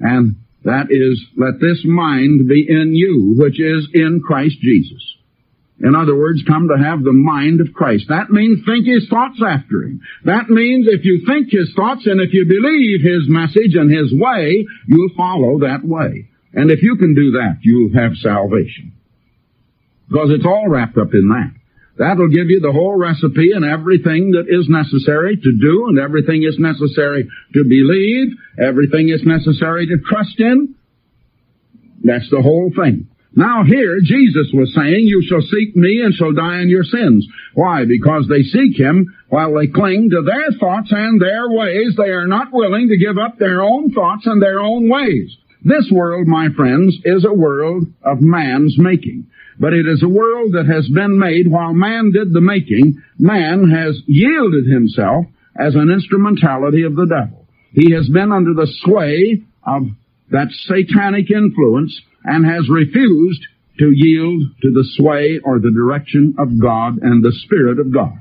And 0.00 0.36
that 0.64 0.88
is, 0.90 1.24
let 1.36 1.60
this 1.60 1.82
mind 1.84 2.48
be 2.48 2.66
in 2.68 2.94
you, 2.94 3.34
which 3.38 3.60
is 3.60 3.88
in 3.94 4.20
Christ 4.24 4.60
Jesus. 4.60 5.02
In 5.80 5.94
other 5.94 6.16
words, 6.16 6.42
come 6.46 6.68
to 6.68 6.82
have 6.82 7.04
the 7.04 7.12
mind 7.12 7.60
of 7.60 7.72
Christ. 7.72 8.06
That 8.08 8.30
means 8.30 8.58
think 8.66 8.86
his 8.86 9.08
thoughts 9.08 9.40
after 9.40 9.84
him. 9.84 10.00
That 10.24 10.50
means 10.50 10.88
if 10.88 11.04
you 11.04 11.24
think 11.24 11.50
his 11.50 11.72
thoughts 11.76 12.06
and 12.06 12.20
if 12.20 12.34
you 12.34 12.44
believe 12.44 13.00
his 13.00 13.28
message 13.28 13.76
and 13.76 13.88
his 13.88 14.12
way, 14.12 14.66
you'll 14.88 15.14
follow 15.16 15.60
that 15.60 15.84
way. 15.84 16.28
And 16.52 16.72
if 16.72 16.82
you 16.82 16.96
can 16.96 17.14
do 17.14 17.32
that, 17.32 17.58
you'll 17.62 17.94
have 17.94 18.16
salvation. 18.16 18.92
Because 20.08 20.30
it's 20.30 20.46
all 20.46 20.68
wrapped 20.68 20.98
up 20.98 21.14
in 21.14 21.28
that. 21.28 21.52
That'll 21.98 22.28
give 22.28 22.48
you 22.48 22.60
the 22.60 22.72
whole 22.72 22.96
recipe 22.96 23.50
and 23.52 23.64
everything 23.64 24.30
that 24.32 24.46
is 24.46 24.68
necessary 24.68 25.36
to 25.36 25.52
do 25.60 25.86
and 25.88 25.98
everything 25.98 26.44
is 26.44 26.56
necessary 26.58 27.28
to 27.54 27.64
believe, 27.64 28.38
everything 28.56 29.08
is 29.08 29.22
necessary 29.24 29.88
to 29.88 29.98
trust 29.98 30.38
in. 30.38 30.76
That's 32.04 32.30
the 32.30 32.40
whole 32.40 32.70
thing. 32.74 33.08
Now 33.34 33.62
here, 33.64 33.98
Jesus 34.02 34.50
was 34.54 34.72
saying, 34.74 35.06
you 35.06 35.22
shall 35.28 35.42
seek 35.42 35.76
me 35.76 36.00
and 36.02 36.14
shall 36.14 36.32
die 36.32 36.62
in 36.62 36.68
your 36.68 36.84
sins. 36.84 37.26
Why? 37.54 37.84
Because 37.84 38.26
they 38.28 38.42
seek 38.42 38.78
him 38.78 39.14
while 39.28 39.54
they 39.54 39.66
cling 39.66 40.10
to 40.10 40.22
their 40.22 40.58
thoughts 40.58 40.90
and 40.90 41.20
their 41.20 41.50
ways. 41.50 41.94
They 41.96 42.10
are 42.10 42.26
not 42.26 42.52
willing 42.52 42.88
to 42.88 42.96
give 42.96 43.18
up 43.18 43.38
their 43.38 43.62
own 43.62 43.92
thoughts 43.92 44.26
and 44.26 44.40
their 44.40 44.60
own 44.60 44.88
ways. 44.88 45.36
This 45.64 45.90
world, 45.90 46.26
my 46.28 46.48
friends, 46.56 46.96
is 47.04 47.24
a 47.24 47.34
world 47.34 47.86
of 48.04 48.20
man's 48.20 48.76
making. 48.78 49.27
But 49.58 49.72
it 49.72 49.86
is 49.86 50.02
a 50.02 50.08
world 50.08 50.52
that 50.52 50.66
has 50.66 50.88
been 50.88 51.18
made 51.18 51.50
while 51.50 51.74
man 51.74 52.12
did 52.12 52.32
the 52.32 52.40
making. 52.40 53.02
Man 53.18 53.68
has 53.70 54.00
yielded 54.06 54.66
himself 54.66 55.26
as 55.58 55.74
an 55.74 55.90
instrumentality 55.90 56.84
of 56.84 56.94
the 56.94 57.06
devil. 57.06 57.46
He 57.72 57.92
has 57.92 58.08
been 58.08 58.30
under 58.32 58.54
the 58.54 58.70
sway 58.82 59.42
of 59.66 59.82
that 60.30 60.48
satanic 60.50 61.30
influence 61.30 62.00
and 62.24 62.46
has 62.46 62.68
refused 62.68 63.42
to 63.78 63.90
yield 63.92 64.42
to 64.62 64.70
the 64.70 64.86
sway 64.96 65.40
or 65.44 65.58
the 65.58 65.70
direction 65.70 66.34
of 66.38 66.60
God 66.60 66.98
and 67.02 67.22
the 67.22 67.32
Spirit 67.44 67.78
of 67.78 67.92
God. 67.92 68.18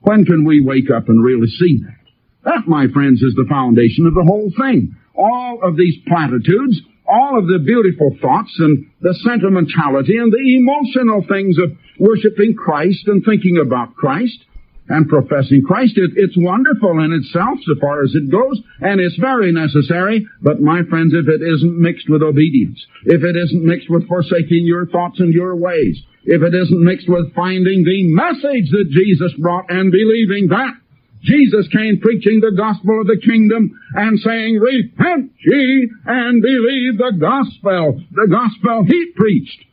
When 0.00 0.24
can 0.24 0.44
we 0.44 0.60
wake 0.60 0.90
up 0.90 1.08
and 1.08 1.22
really 1.22 1.46
see 1.48 1.78
that? 1.82 2.02
That, 2.44 2.66
my 2.66 2.88
friends, 2.92 3.22
is 3.22 3.34
the 3.34 3.46
foundation 3.48 4.06
of 4.06 4.14
the 4.14 4.26
whole 4.26 4.50
thing. 4.58 4.96
All 5.14 5.60
of 5.62 5.76
these 5.76 5.96
platitudes, 6.08 6.80
all 7.12 7.38
of 7.38 7.46
the 7.46 7.58
beautiful 7.58 8.16
thoughts 8.20 8.56
and 8.58 8.86
the 9.00 9.12
sentimentality 9.20 10.16
and 10.16 10.32
the 10.32 10.56
emotional 10.56 11.24
things 11.28 11.58
of 11.58 11.76
worshiping 11.98 12.54
Christ 12.56 13.06
and 13.06 13.22
thinking 13.22 13.58
about 13.60 13.94
Christ, 13.94 14.40
and 14.88 15.08
professing 15.08 15.62
Christ. 15.62 15.96
It, 15.96 16.12
it's 16.16 16.36
wonderful 16.36 17.02
in 17.04 17.12
itself 17.12 17.58
so 17.64 17.74
far 17.80 18.02
as 18.02 18.14
it 18.14 18.30
goes, 18.30 18.60
and 18.80 19.00
it's 19.00 19.16
very 19.16 19.52
necessary, 19.52 20.26
but 20.40 20.60
my 20.60 20.82
friends, 20.88 21.14
if 21.14 21.28
it 21.28 21.40
isn't 21.40 21.78
mixed 21.78 22.08
with 22.08 22.22
obedience, 22.22 22.84
if 23.04 23.22
it 23.22 23.36
isn't 23.36 23.64
mixed 23.64 23.90
with 23.90 24.08
forsaking 24.08 24.66
your 24.66 24.86
thoughts 24.86 25.20
and 25.20 25.32
your 25.32 25.56
ways, 25.56 26.02
if 26.24 26.42
it 26.42 26.54
isn't 26.54 26.84
mixed 26.84 27.08
with 27.08 27.34
finding 27.34 27.84
the 27.84 28.04
message 28.10 28.70
that 28.70 28.90
Jesus 28.90 29.32
brought 29.38 29.70
and 29.70 29.90
believing 29.90 30.48
that, 30.48 30.74
Jesus 31.22 31.68
came 31.68 32.00
preaching 32.00 32.40
the 32.40 32.50
gospel 32.56 33.00
of 33.00 33.06
the 33.06 33.20
kingdom 33.22 33.78
and 33.94 34.18
saying, 34.18 34.58
Repent 34.58 35.32
ye 35.38 35.88
and 36.04 36.42
believe 36.42 36.98
the 36.98 37.12
gospel, 37.18 38.02
the 38.10 38.26
gospel 38.28 38.84
he 38.84 39.12
preached, 39.14 39.64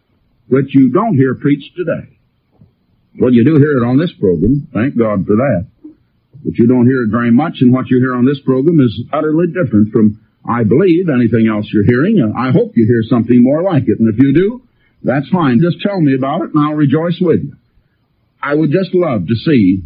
which 0.47 0.75
you 0.75 0.91
don't 0.91 1.15
hear 1.15 1.33
preached 1.33 1.75
today. 1.75 2.17
Well, 3.19 3.33
you 3.33 3.43
do 3.43 3.57
hear 3.57 3.81
it 3.81 3.85
on 3.85 3.97
this 3.97 4.13
program. 4.19 4.67
Thank 4.73 4.97
God 4.97 5.25
for 5.25 5.35
that. 5.37 5.67
But 6.45 6.55
you 6.55 6.67
don't 6.67 6.85
hear 6.85 7.03
it 7.03 7.09
very 7.09 7.31
much, 7.31 7.57
and 7.61 7.73
what 7.73 7.89
you 7.89 7.97
hear 7.97 8.15
on 8.15 8.25
this 8.25 8.39
program 8.45 8.79
is 8.79 9.01
utterly 9.11 9.47
different 9.47 9.91
from, 9.91 10.21
I 10.47 10.63
believe, 10.63 11.09
anything 11.09 11.49
else 11.49 11.67
you're 11.73 11.83
hearing. 11.83 12.21
Uh, 12.21 12.37
I 12.37 12.51
hope 12.51 12.77
you 12.77 12.85
hear 12.85 13.03
something 13.03 13.43
more 13.43 13.63
like 13.63 13.83
it, 13.87 13.99
and 13.99 14.07
if 14.07 14.21
you 14.21 14.33
do, 14.33 14.61
that's 15.03 15.27
fine. 15.29 15.59
Just 15.59 15.81
tell 15.81 15.99
me 15.99 16.15
about 16.15 16.43
it, 16.43 16.53
and 16.53 16.63
I'll 16.63 16.75
rejoice 16.75 17.17
with 17.19 17.43
you. 17.43 17.55
I 18.41 18.53
would 18.53 18.71
just 18.71 18.93
love 18.93 19.27
to 19.27 19.35
see 19.35 19.83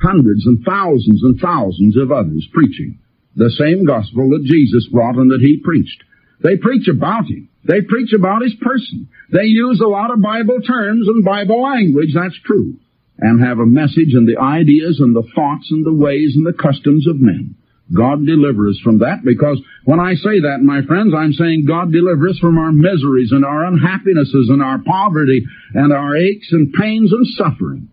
hundreds 0.00 0.46
and 0.46 0.64
thousands 0.64 1.22
and 1.22 1.40
thousands 1.40 1.96
of 1.96 2.12
others 2.12 2.46
preaching 2.52 2.98
the 3.36 3.50
same 3.50 3.84
gospel 3.84 4.30
that 4.30 4.44
Jesus 4.44 4.86
brought 4.88 5.16
and 5.16 5.30
that 5.30 5.40
he 5.40 5.60
preached. 5.62 6.02
They 6.42 6.56
preach 6.56 6.88
about 6.88 7.26
him. 7.26 7.48
They 7.64 7.80
preach 7.80 8.12
about 8.12 8.42
his 8.42 8.54
person. 8.60 9.08
They 9.32 9.44
use 9.44 9.80
a 9.80 9.88
lot 9.88 10.12
of 10.12 10.22
Bible 10.22 10.60
terms 10.60 11.08
and 11.08 11.24
Bible 11.24 11.62
language, 11.62 12.14
that's 12.14 12.38
true, 12.44 12.76
and 13.18 13.42
have 13.42 13.58
a 13.58 13.66
message 13.66 14.12
and 14.12 14.28
the 14.28 14.38
ideas 14.38 15.00
and 15.00 15.16
the 15.16 15.26
thoughts 15.34 15.68
and 15.70 15.84
the 15.84 15.94
ways 15.94 16.34
and 16.36 16.46
the 16.46 16.52
customs 16.52 17.06
of 17.08 17.20
men. 17.20 17.56
God 17.92 18.24
deliver 18.24 18.68
us 18.68 18.80
from 18.82 19.00
that 19.00 19.24
because 19.24 19.60
when 19.84 20.00
I 20.00 20.14
say 20.14 20.40
that, 20.40 20.60
my 20.62 20.82
friends, 20.86 21.12
I'm 21.16 21.32
saying 21.32 21.66
God 21.66 21.92
deliver 21.92 22.28
us 22.28 22.38
from 22.38 22.58
our 22.58 22.72
miseries 22.72 23.32
and 23.32 23.44
our 23.44 23.66
unhappinesses 23.66 24.48
and 24.48 24.62
our 24.62 24.78
poverty 24.84 25.44
and 25.74 25.92
our 25.92 26.16
aches 26.16 26.48
and 26.52 26.72
pains 26.72 27.12
and 27.12 27.26
suffering 27.26 27.90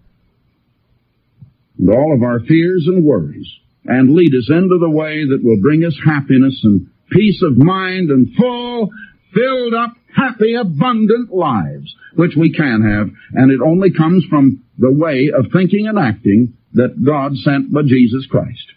and 1.81 1.89
all 1.89 2.13
of 2.15 2.23
our 2.23 2.39
fears 2.41 2.85
and 2.87 3.03
worries 3.03 3.51
and 3.85 4.15
lead 4.15 4.33
us 4.35 4.49
into 4.49 4.77
the 4.79 4.89
way 4.89 5.25
that 5.25 5.43
will 5.43 5.59
bring 5.59 5.83
us 5.83 5.97
happiness 6.05 6.61
and 6.63 6.87
peace 7.09 7.41
of 7.41 7.57
mind 7.57 8.09
and 8.11 8.33
full 8.37 8.89
filled 9.33 9.73
up, 9.73 9.93
happy, 10.15 10.55
abundant 10.55 11.33
lives, 11.33 11.93
which 12.15 12.33
we 12.37 12.53
can 12.53 12.81
have, 12.83 13.09
and 13.33 13.51
it 13.51 13.61
only 13.65 13.91
comes 13.91 14.25
from 14.29 14.63
the 14.77 14.91
way 14.91 15.31
of 15.35 15.45
thinking 15.51 15.87
and 15.87 15.97
acting 15.97 16.53
that 16.73 17.03
God 17.03 17.35
sent 17.37 17.73
by 17.73 17.81
Jesus 17.85 18.25
Christ. 18.29 18.73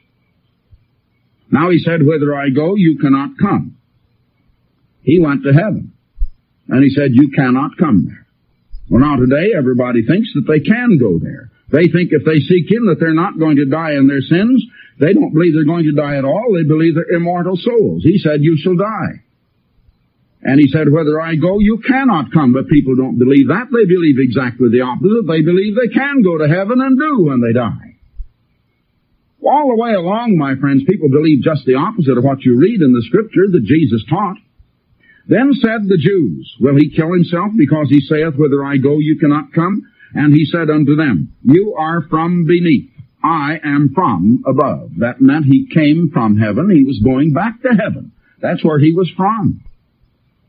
Now 1.51 1.71
he 1.71 1.79
said, 1.79 2.01
whither 2.03 2.35
I 2.35 2.49
go, 2.51 2.75
you 2.77 2.99
cannot 2.99 3.31
come. 3.41 3.77
He 5.03 5.19
went 5.21 5.43
to 5.45 5.53
heaven. 5.53 5.93
And 6.69 6.83
he 6.83 6.91
said, 6.91 7.11
you 7.13 7.31
cannot 7.31 7.77
come 7.79 8.07
there. 8.07 8.27
Well 8.89 9.01
now 9.01 9.17
today 9.17 9.53
everybody 9.57 10.07
thinks 10.07 10.31
that 10.35 10.47
they 10.49 10.61
can 10.61 10.99
go 10.99 11.19
there. 11.19 11.51
They 11.71 11.88
think 11.88 12.12
if 12.12 12.25
they 12.25 12.38
seek 12.40 12.71
Him 12.71 12.87
that 12.87 13.00
they're 13.00 13.14
not 13.14 13.38
going 13.38 13.56
to 13.56 13.64
die 13.64 13.92
in 13.92 14.06
their 14.06 14.21
sins. 14.21 14.64
They 15.00 15.12
don't 15.12 15.33
believe 15.33 15.54
they're 15.54 15.64
going 15.64 15.85
to 15.85 15.92
die 15.92 16.16
at 16.16 16.25
all. 16.25 16.54
They 16.54 16.62
believe 16.62 16.94
they're 16.94 17.16
immortal 17.16 17.56
souls. 17.56 18.04
He 18.04 18.18
said, 18.18 18.42
you 18.42 18.56
shall 18.56 18.76
die. 18.76 19.25
And 20.44 20.61
he 20.61 20.68
said, 20.68 20.92
whether 20.92 21.21
I 21.21 21.35
go, 21.37 21.59
you 21.59 21.80
cannot 21.80 22.30
come. 22.30 22.52
But 22.52 22.68
people 22.68 22.94
don't 22.94 23.18
believe 23.18 23.49
that. 23.49 23.73
They 23.73 23.87
believe 23.88 24.21
exactly 24.21 24.68
the 24.68 24.83
opposite. 24.83 25.26
They 25.26 25.40
believe 25.40 25.75
they 25.75 25.88
can 25.88 26.23
go 26.23 26.38
to 26.38 26.47
heaven 26.47 26.80
and 26.85 27.00
do 27.00 27.25
when 27.25 27.40
they 27.40 27.56
die. 27.56 27.97
All 29.42 29.68
the 29.68 29.83
way 29.83 29.92
along, 29.92 30.37
my 30.37 30.54
friends, 30.56 30.85
people 30.87 31.09
believe 31.09 31.42
just 31.42 31.64
the 31.64 31.76
opposite 31.76 32.16
of 32.16 32.25
what 32.25 32.44
you 32.44 32.56
read 32.56 32.80
in 32.80 32.92
the 32.92 33.04
scripture 33.09 33.49
that 33.50 33.64
Jesus 33.64 34.04
taught. 34.09 34.37
Then 35.26 35.52
said 35.54 35.88
the 35.88 35.97
Jews, 35.97 36.54
Will 36.61 36.76
he 36.76 36.94
kill 36.94 37.12
himself 37.12 37.52
because 37.56 37.88
he 37.88 38.00
saith, 38.00 38.37
Whither 38.37 38.64
I 38.64 38.76
go, 38.76 38.99
you 39.00 39.18
cannot 39.18 39.52
come? 39.52 39.83
And 40.14 40.33
he 40.33 40.44
said 40.44 40.71
unto 40.71 40.97
them, 40.97 41.35
You 41.42 41.75
are 41.78 42.02
from 42.09 42.44
beneath. 42.47 42.90
I 43.23 43.59
am 43.64 43.92
from 43.94 44.44
above. 44.47 44.92
That 44.99 45.21
meant 45.21 45.47
he 45.47 45.66
came 45.73 46.11
from 46.12 46.37
heaven. 46.37 46.71
He 46.71 46.85
was 46.85 47.00
going 47.02 47.33
back 47.33 47.62
to 47.62 47.71
heaven. 47.71 48.12
That's 48.40 48.64
where 48.64 48.78
he 48.78 48.92
was 48.92 49.11
from. 49.16 49.62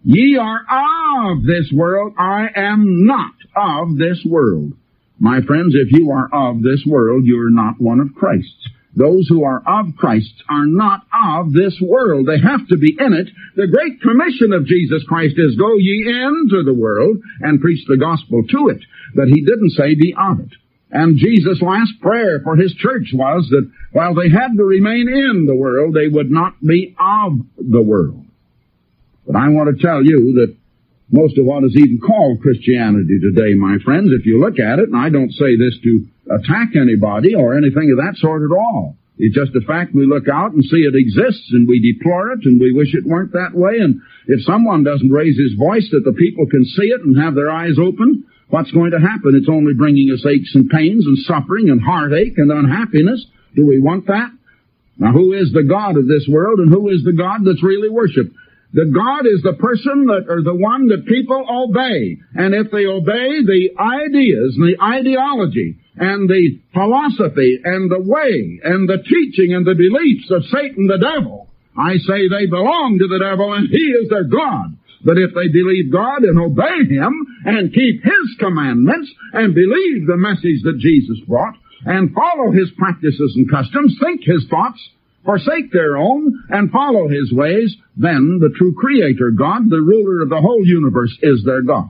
Ye 0.03 0.38
are 0.38 1.31
of 1.31 1.43
this 1.45 1.72
world. 1.74 2.13
I 2.17 2.48
am 2.55 3.05
not 3.05 3.34
of 3.55 3.98
this 3.98 4.24
world. 4.25 4.74
My 5.19 5.41
friends, 5.41 5.74
if 5.74 5.91
you 5.91 6.12
are 6.12 6.29
of 6.31 6.62
this 6.62 6.84
world, 6.86 7.25
you 7.25 7.41
are 7.41 7.50
not 7.50 7.79
one 7.79 8.01
of 8.01 8.13
Christ's. 8.13 8.69
Those 8.96 9.28
who 9.28 9.44
are 9.44 9.62
of 9.66 9.96
Christ 9.98 10.34
are 10.50 10.66
not 10.66 11.02
of 11.12 11.52
this 11.52 11.75
world. 11.82 12.28
They 12.28 12.40
have 12.40 12.66
to 12.70 12.78
be 12.78 12.96
in 12.98 13.14
it. 13.14 13.28
The 13.56 13.68
great 13.68 14.02
commission 14.02 14.54
of 14.54 14.66
Jesus 14.66 15.04
Christ 15.08 15.36
is 15.38 15.58
go 15.58 15.75
ye 15.75 16.08
into 16.08 16.64
the 16.64 16.74
world 16.74 17.18
and 17.42 17.60
preach 17.60 17.86
the 17.88 17.98
gospel 17.98 18.44
to 18.48 18.70
it. 18.70 18.82
But 19.14 19.28
he 19.28 19.44
didn't 19.44 19.72
say 19.72 19.96
be 19.96 20.16
of 20.18 20.40
it. 20.40 20.52
And 20.92 21.18
Jesus' 21.18 21.62
last 21.62 22.00
prayer 22.00 22.40
for 22.42 22.56
his 22.56 22.74
church 22.75 23.12
was 23.14 23.50
that 23.50 23.70
while 23.92 24.16
they 24.16 24.30
had 24.30 24.56
to 24.56 24.64
remain 24.64 25.10
in 25.10 25.46
the 25.46 25.56
world, 25.56 25.94
they 25.94 26.08
would 26.08 26.32
not 26.32 26.54
be 26.62 26.96
of 26.98 27.40
the 27.58 27.82
world. 27.82 28.24
But 29.28 29.36
I 29.36 29.50
want 29.50 29.75
to 29.75 29.84
tell 29.86 30.06
you 30.06 30.40
that 30.40 30.56
most 31.12 31.38
of 31.38 31.46
what 31.46 31.64
is 31.66 31.75
even 31.75 32.00
called 32.00 32.42
Christianity 32.42 33.20
today, 33.20 33.56
my 33.56 33.78
friends, 33.84 34.12
if 34.12 34.25
you 34.25 34.40
look 34.40 34.60
at 34.60 34.80
it, 34.80 34.88
and 34.88 34.98
I 34.98 35.10
don't 35.10 35.32
say 35.32 35.58
this 35.58 35.78
to 35.84 36.08
attack 36.29 36.75
anybody 36.75 37.36
or 37.36 37.58
anything 37.58 37.91
of 37.91 37.98
that 37.98 38.17
sort 38.17 38.44
at 38.44 38.55
all. 38.55 38.98
It's 39.17 39.36
just 39.36 39.55
a 39.55 39.62
fact 39.62 39.96
we 39.96 40.05
look 40.05 40.27
out 40.27 40.51
and 40.51 40.63
see 40.63 40.84
it 40.84 40.96
exists 40.96 41.48
and 41.51 41.67
we 41.67 41.79
deplore 41.79 42.32
it 42.34 42.44
and 42.44 42.60
we 42.60 42.74
wish 42.74 42.94
it 42.94 43.05
weren't 43.05 43.32
that 43.32 43.55
way. 43.55 43.79
And 43.79 44.01
if 44.27 44.44
someone 44.44 44.84
doesn't 44.84 45.10
raise 45.10 45.39
his 45.39 45.53
voice 45.53 45.88
that 45.91 46.03
the 46.03 46.12
people 46.12 46.46
can 46.48 46.65
see 46.65 46.88
it 46.88 47.01
and 47.01 47.17
have 47.17 47.34
their 47.36 47.50
eyes 47.50 47.79
open, 47.79 48.25
what's 48.50 48.72
going 48.72 48.91
to 48.91 49.00
happen? 49.00 49.36
It's 49.36 49.50
only 49.50 49.74
bringing 49.74 50.12
us 50.12 50.25
aches 50.25 50.53
and 50.53 50.70
pains 50.70 51.05
and 51.05 51.17
suffering 51.20 51.70
and 51.70 51.82
heartache 51.82 52.38
and 52.38 52.51
unhappiness. 52.51 53.25
Do 53.55 53.65
we 53.65 53.79
want 53.79 54.08
that? 54.08 54.32
Now 54.98 55.12
who 55.12 55.32
is 55.32 55.53
the 55.53 55.63
God 55.63 55.96
of 55.96 56.08
this 56.08 56.27
world 56.27 56.60
and 56.60 56.70
who 56.70 56.89
is 56.89 57.03
the 57.03 57.13
God 57.13 57.46
that's 57.46 57.63
really 57.63 57.89
worshiped? 57.89 58.36
That 58.75 58.91
God 58.91 59.24
is 59.24 59.41
the 59.41 59.55
person 59.55 60.12
that, 60.12 60.27
or 60.27 60.44
the 60.44 60.55
one 60.55 60.88
that 60.91 61.08
people 61.08 61.48
obey. 61.48 62.20
And 62.36 62.53
if 62.53 62.72
they 62.72 62.86
obey 62.86 63.39
the 63.41 63.72
ideas 63.79 64.60
and 64.60 64.67
the 64.67 64.79
ideology 64.84 65.79
and 65.96 66.27
the 66.27 66.60
philosophy 66.75 67.60
and 67.63 67.89
the 67.89 68.03
way 68.03 68.60
and 68.63 68.88
the 68.88 69.00
teaching 69.00 69.55
and 69.55 69.65
the 69.65 69.79
beliefs 69.79 70.27
of 70.29 70.44
Satan 70.51 70.88
the 70.88 71.00
devil, 71.00 71.48
I 71.79 71.96
say 72.03 72.27
they 72.27 72.51
belong 72.51 73.00
to 73.00 73.08
the 73.08 73.24
devil 73.24 73.55
and 73.55 73.72
he 73.72 73.96
is 73.96 74.10
their 74.10 74.27
God. 74.27 74.75
But 75.05 75.22
if 75.22 75.32
they 75.38 75.48
believe 75.48 75.94
God 75.94 76.24
and 76.24 76.39
obey 76.39 76.89
Him 76.89 77.13
and 77.46 77.72
keep 77.72 78.03
His 78.03 78.27
commandments 78.39 79.08
and 79.34 79.53
believe 79.53 80.08
the 80.08 80.17
message 80.17 80.65
that 80.65 80.82
Jesus 80.82 81.22
brought 81.27 81.53
and 81.86 82.12
follow 82.12 82.51
His 82.51 82.72
practices 82.75 83.34
and 83.38 83.46
customs, 83.50 83.96
think 84.01 84.25
His 84.25 84.48
thoughts, 84.50 84.82
forsake 85.25 85.72
their 85.72 85.98
own, 85.98 86.44
and 86.50 86.72
follow 86.72 87.08
His 87.08 87.32
ways, 87.34 87.75
then 87.98 88.39
the 88.39 88.53
true 88.55 88.74
Creator 88.74 89.32
God, 89.32 89.70
the 89.70 89.82
ruler 89.82 90.22
of 90.22 90.29
the 90.29 90.41
whole 90.41 90.65
universe, 90.65 91.17
is 91.22 91.44
their 91.44 91.62
God. 91.62 91.89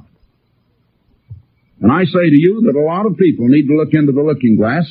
And 1.82 1.92
I 1.92 2.06
say 2.06 2.30
to 2.30 2.40
you 2.40 2.62
that 2.66 2.80
a 2.80 2.82
lot 2.82 3.06
of 3.06 3.18
people 3.18 3.48
need 3.48 3.68
to 3.68 3.76
look 3.76 3.94
into 3.94 4.12
the 4.12 4.24
looking 4.24 4.56
glass 4.56 4.86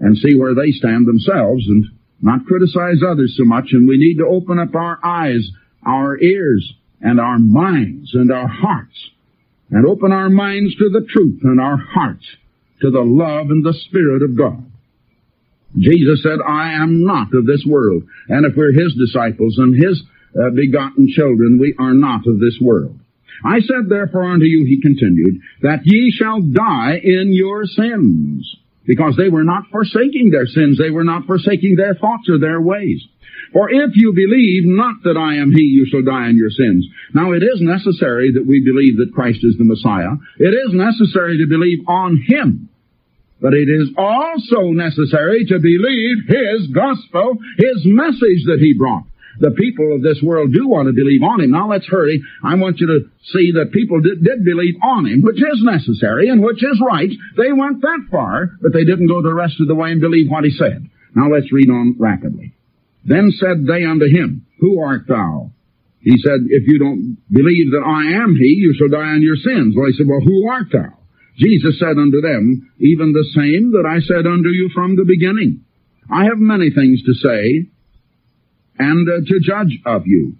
and 0.00 0.16
see 0.16 0.34
where 0.34 0.54
they 0.54 0.72
stand 0.72 1.06
themselves 1.06 1.66
and 1.68 1.84
not 2.20 2.46
criticize 2.46 3.02
others 3.06 3.34
so 3.36 3.44
much, 3.44 3.66
and 3.72 3.86
we 3.86 3.98
need 3.98 4.16
to 4.16 4.26
open 4.26 4.58
up 4.58 4.74
our 4.74 4.98
eyes, 5.04 5.48
our 5.86 6.18
ears, 6.18 6.72
and 7.00 7.20
our 7.20 7.38
minds 7.38 8.14
and 8.14 8.32
our 8.32 8.48
hearts 8.48 9.10
and 9.70 9.86
open 9.86 10.12
our 10.12 10.30
minds 10.30 10.74
to 10.76 10.88
the 10.88 11.06
truth 11.08 11.40
and 11.42 11.60
our 11.60 11.76
hearts 11.76 12.24
to 12.80 12.90
the 12.90 13.00
love 13.00 13.50
and 13.50 13.64
the 13.64 13.74
Spirit 13.86 14.22
of 14.22 14.36
God. 14.36 14.67
Jesus 15.76 16.22
said, 16.22 16.38
I 16.46 16.72
am 16.82 17.04
not 17.04 17.34
of 17.34 17.46
this 17.46 17.64
world. 17.66 18.04
And 18.28 18.46
if 18.46 18.56
we're 18.56 18.72
His 18.72 18.94
disciples 18.94 19.58
and 19.58 19.74
His 19.74 20.02
uh, 20.34 20.50
begotten 20.54 21.08
children, 21.08 21.58
we 21.60 21.74
are 21.78 21.94
not 21.94 22.26
of 22.26 22.40
this 22.40 22.58
world. 22.60 22.98
I 23.44 23.60
said 23.60 23.88
therefore 23.88 24.32
unto 24.32 24.46
you, 24.46 24.64
he 24.64 24.80
continued, 24.80 25.40
that 25.62 25.80
ye 25.84 26.10
shall 26.10 26.40
die 26.40 26.98
in 27.02 27.32
your 27.32 27.66
sins. 27.66 28.56
Because 28.84 29.16
they 29.16 29.28
were 29.28 29.44
not 29.44 29.64
forsaking 29.70 30.30
their 30.30 30.46
sins, 30.46 30.78
they 30.78 30.90
were 30.90 31.04
not 31.04 31.26
forsaking 31.26 31.76
their 31.76 31.94
thoughts 31.94 32.28
or 32.28 32.38
their 32.38 32.60
ways. 32.60 33.06
For 33.52 33.70
if 33.70 33.92
you 33.94 34.12
believe 34.12 34.64
not 34.64 35.02
that 35.04 35.16
I 35.16 35.36
am 35.36 35.52
He, 35.52 35.62
you 35.62 35.86
shall 35.86 36.02
die 36.02 36.28
in 36.28 36.36
your 36.36 36.50
sins. 36.50 36.86
Now 37.14 37.32
it 37.32 37.42
is 37.42 37.60
necessary 37.60 38.32
that 38.32 38.46
we 38.46 38.60
believe 38.60 38.96
that 38.98 39.12
Christ 39.14 39.40
is 39.42 39.56
the 39.56 39.64
Messiah. 39.64 40.16
It 40.38 40.54
is 40.56 40.72
necessary 40.72 41.38
to 41.38 41.46
believe 41.46 41.86
on 41.86 42.22
Him. 42.26 42.67
But 43.40 43.54
it 43.54 43.68
is 43.68 43.90
also 43.96 44.72
necessary 44.72 45.44
to 45.46 45.58
believe 45.58 46.26
His 46.26 46.66
gospel, 46.74 47.38
His 47.56 47.82
message 47.84 48.44
that 48.46 48.58
He 48.60 48.74
brought. 48.74 49.04
The 49.40 49.52
people 49.52 49.94
of 49.94 50.02
this 50.02 50.18
world 50.20 50.52
do 50.52 50.66
want 50.66 50.88
to 50.88 50.92
believe 50.92 51.22
on 51.22 51.40
Him. 51.40 51.52
Now 51.52 51.70
let's 51.70 51.86
hurry. 51.86 52.20
I 52.42 52.56
want 52.56 52.80
you 52.80 52.88
to 52.88 53.00
see 53.30 53.52
that 53.52 53.70
people 53.72 54.00
did, 54.00 54.24
did 54.24 54.44
believe 54.44 54.74
on 54.82 55.06
Him, 55.06 55.22
which 55.22 55.38
is 55.38 55.62
necessary 55.62 56.28
and 56.28 56.42
which 56.42 56.64
is 56.64 56.82
right. 56.84 57.10
They 57.36 57.52
went 57.52 57.80
that 57.82 58.08
far, 58.10 58.50
but 58.60 58.72
they 58.72 58.84
didn't 58.84 59.06
go 59.06 59.22
the 59.22 59.34
rest 59.34 59.60
of 59.60 59.68
the 59.68 59.76
way 59.76 59.92
and 59.92 60.00
believe 60.00 60.28
what 60.28 60.44
He 60.44 60.50
said. 60.50 60.90
Now 61.14 61.30
let's 61.30 61.52
read 61.52 61.70
on 61.70 61.94
rapidly. 61.98 62.54
Then 63.04 63.32
said 63.32 63.64
they 63.66 63.84
unto 63.84 64.06
him, 64.06 64.46
Who 64.60 64.80
art 64.80 65.06
thou? 65.08 65.50
He 66.00 66.16
said, 66.18 66.46
If 66.48 66.68
you 66.68 66.78
don't 66.78 67.16
believe 67.30 67.70
that 67.72 67.82
I 67.84 68.22
am 68.22 68.36
he, 68.36 68.54
you 68.58 68.74
shall 68.74 68.88
die 68.88 69.14
in 69.14 69.22
your 69.22 69.36
sins. 69.36 69.74
Well, 69.76 69.86
he 69.86 69.94
said, 69.94 70.06
Well, 70.06 70.20
who 70.20 70.48
art 70.48 70.66
thou? 70.72 70.97
Jesus 71.38 71.78
said 71.78 71.96
unto 71.96 72.20
them, 72.20 72.72
Even 72.78 73.12
the 73.12 73.26
same 73.34 73.70
that 73.72 73.86
I 73.86 74.00
said 74.00 74.26
unto 74.26 74.48
you 74.48 74.70
from 74.74 74.96
the 74.96 75.04
beginning. 75.04 75.64
I 76.10 76.24
have 76.24 76.38
many 76.38 76.70
things 76.70 77.02
to 77.04 77.14
say, 77.14 77.70
and 78.78 79.08
uh, 79.08 79.20
to 79.24 79.40
judge 79.40 79.78
of 79.86 80.02
you. 80.06 80.34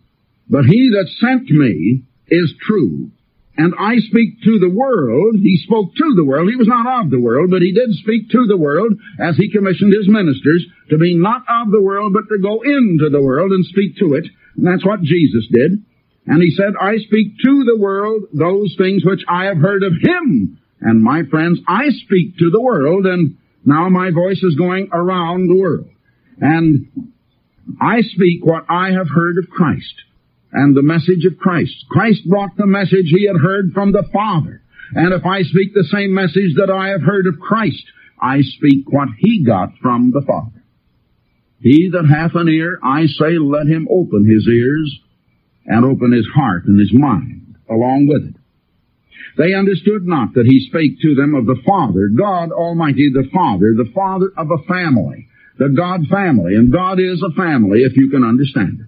But 0.51 0.65
he 0.65 0.91
that 0.91 1.09
sent 1.21 1.51
me 1.51 2.03
is 2.29 2.53
true, 2.67 3.11
and 3.57 3.75
I 3.79 3.99
speak 3.99 4.43
to 4.45 4.59
the 4.59 4.71
world. 4.71 5.37
He 5.37 5.61
spoke 5.63 5.95
to 5.95 6.15
the 6.17 6.25
world. 6.25 6.49
He 6.51 6.57
was 6.57 6.69
not 6.69 7.05
of 7.05 7.11
the 7.11 7.21
world, 7.21 7.51
but 7.51 7.63
he 7.63 7.73
did 7.73 7.93
speak 7.95 8.31
to 8.31 8.47
the 8.47 8.57
world 8.57 8.95
as 9.21 9.37
he 9.37 9.53
commissioned 9.53 9.93
his 9.93 10.09
ministers 10.09 10.67
to 10.91 10.99
be 10.99 11.15
not 11.15 11.43
of 11.49 11.71
the 11.71 11.83
world, 11.83 12.13
but 12.15 12.33
to 12.35 12.43
go 12.43 12.63
into 12.63 13.11
the 13.11 13.23
world 13.23 13.53
and 13.53 13.65
speak 13.67 13.99
to 13.99 14.15
it. 14.15 14.27
And 14.57 14.67
that's 14.67 14.87
what 14.87 15.03
Jesus 15.03 15.47
did. 15.53 15.85
And 16.27 16.43
he 16.43 16.51
said, 16.51 16.75
I 16.81 16.99
speak 16.99 17.39
to 17.45 17.65
the 17.65 17.79
world 17.79 18.25
those 18.33 18.75
things 18.77 19.05
which 19.05 19.23
I 19.29 19.47
have 19.47 19.59
heard 19.59 19.83
of 19.83 19.93
him. 19.93 20.59
And 20.81 21.03
my 21.03 21.23
friends, 21.31 21.61
I 21.67 21.89
speak 21.91 22.39
to 22.39 22.51
the 22.51 22.61
world, 22.61 23.07
and 23.07 23.37
now 23.65 23.89
my 23.89 24.11
voice 24.11 24.43
is 24.43 24.55
going 24.57 24.91
around 24.93 25.49
the 25.49 25.61
world. 25.61 25.89
And 26.41 27.13
I 27.81 28.01
speak 28.03 28.45
what 28.45 28.65
I 28.69 28.93
have 28.93 29.09
heard 29.09 29.39
of 29.39 29.51
Christ 29.51 29.95
and 30.53 30.77
the 30.77 30.83
message 30.83 31.25
of 31.27 31.39
Christ. 31.39 31.75
Christ 31.91 32.29
brought 32.29 32.57
the 32.57 32.67
message 32.67 33.07
he 33.11 33.27
had 33.27 33.37
heard 33.37 33.73
from 33.75 33.93
the 33.93 34.05
Father. 34.13 34.63
And 34.95 35.13
if 35.13 35.27
I 35.27 35.43
speak 35.43 35.75
the 35.75 35.89
same 35.93 36.15
message 36.15 36.55
that 36.57 36.71
I 36.71 36.89
have 36.89 37.03
heard 37.03 37.27
of 37.27 37.39
Christ, 37.41 37.85
I 38.21 38.41
speak 38.41 38.91
what 38.91 39.09
he 39.19 39.45
got 39.45 39.71
from 39.83 40.13
the 40.13 40.23
Father. 40.27 40.63
He 41.61 41.91
that 41.93 42.07
hath 42.07 42.35
an 42.35 42.49
ear, 42.49 42.79
I 42.83 43.07
say, 43.07 43.37
let 43.39 43.67
him 43.67 43.89
open 43.91 44.25
his 44.25 44.47
ears 44.49 44.99
and 45.67 45.85
open 45.85 46.13
his 46.13 46.27
heart 46.35 46.65
and 46.67 46.79
his 46.79 46.93
mind 46.95 47.57
along 47.69 48.07
with 48.09 48.35
it. 48.35 48.38
They 49.39 49.55
understood 49.55 50.05
not 50.05 50.35
that 50.35 50.47
he 50.47 50.67
spake 50.67 51.01
to 51.01 51.15
them 51.15 51.37
of 51.37 51.47
the 51.47 51.63
Father, 51.65 52.09
God 52.09 52.51
Almighty, 52.51 53.09
the 53.15 53.31
Father, 53.33 53.73
the 53.73 53.91
Father 53.95 54.33
of 54.37 54.51
a 54.51 54.65
family, 54.67 55.29
the 55.59 55.69
God 55.69 56.09
family, 56.11 56.57
and 56.57 56.73
God 56.73 56.99
is 56.99 57.23
a 57.23 57.33
family 57.35 57.85
if 57.85 57.97
you 57.97 58.11
can 58.11 58.25
understand 58.25 58.81
it. 58.81 58.87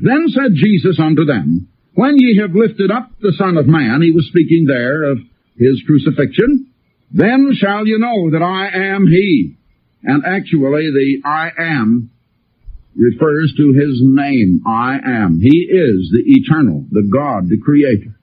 Then 0.00 0.28
said 0.28 0.54
Jesus 0.54 0.98
unto 0.98 1.26
them, 1.26 1.68
When 1.94 2.16
ye 2.16 2.38
have 2.40 2.56
lifted 2.56 2.90
up 2.90 3.10
the 3.20 3.34
Son 3.36 3.58
of 3.58 3.66
Man, 3.66 4.00
he 4.00 4.12
was 4.12 4.26
speaking 4.28 4.64
there 4.64 5.04
of 5.04 5.18
his 5.58 5.82
crucifixion, 5.86 6.72
then 7.12 7.52
shall 7.54 7.86
you 7.86 7.98
know 7.98 8.30
that 8.30 8.42
I 8.42 8.94
am 8.94 9.06
he. 9.06 9.56
And 10.02 10.24
actually 10.24 10.90
the 10.90 11.28
I 11.28 11.50
am 11.58 12.10
refers 12.94 13.52
to 13.58 13.72
his 13.72 14.00
name. 14.00 14.62
I 14.66 14.98
am. 15.04 15.38
He 15.40 15.68
is 15.68 16.10
the 16.10 16.22
eternal, 16.24 16.86
the 16.90 17.02
God, 17.12 17.50
the 17.50 17.60
creator. 17.60 18.18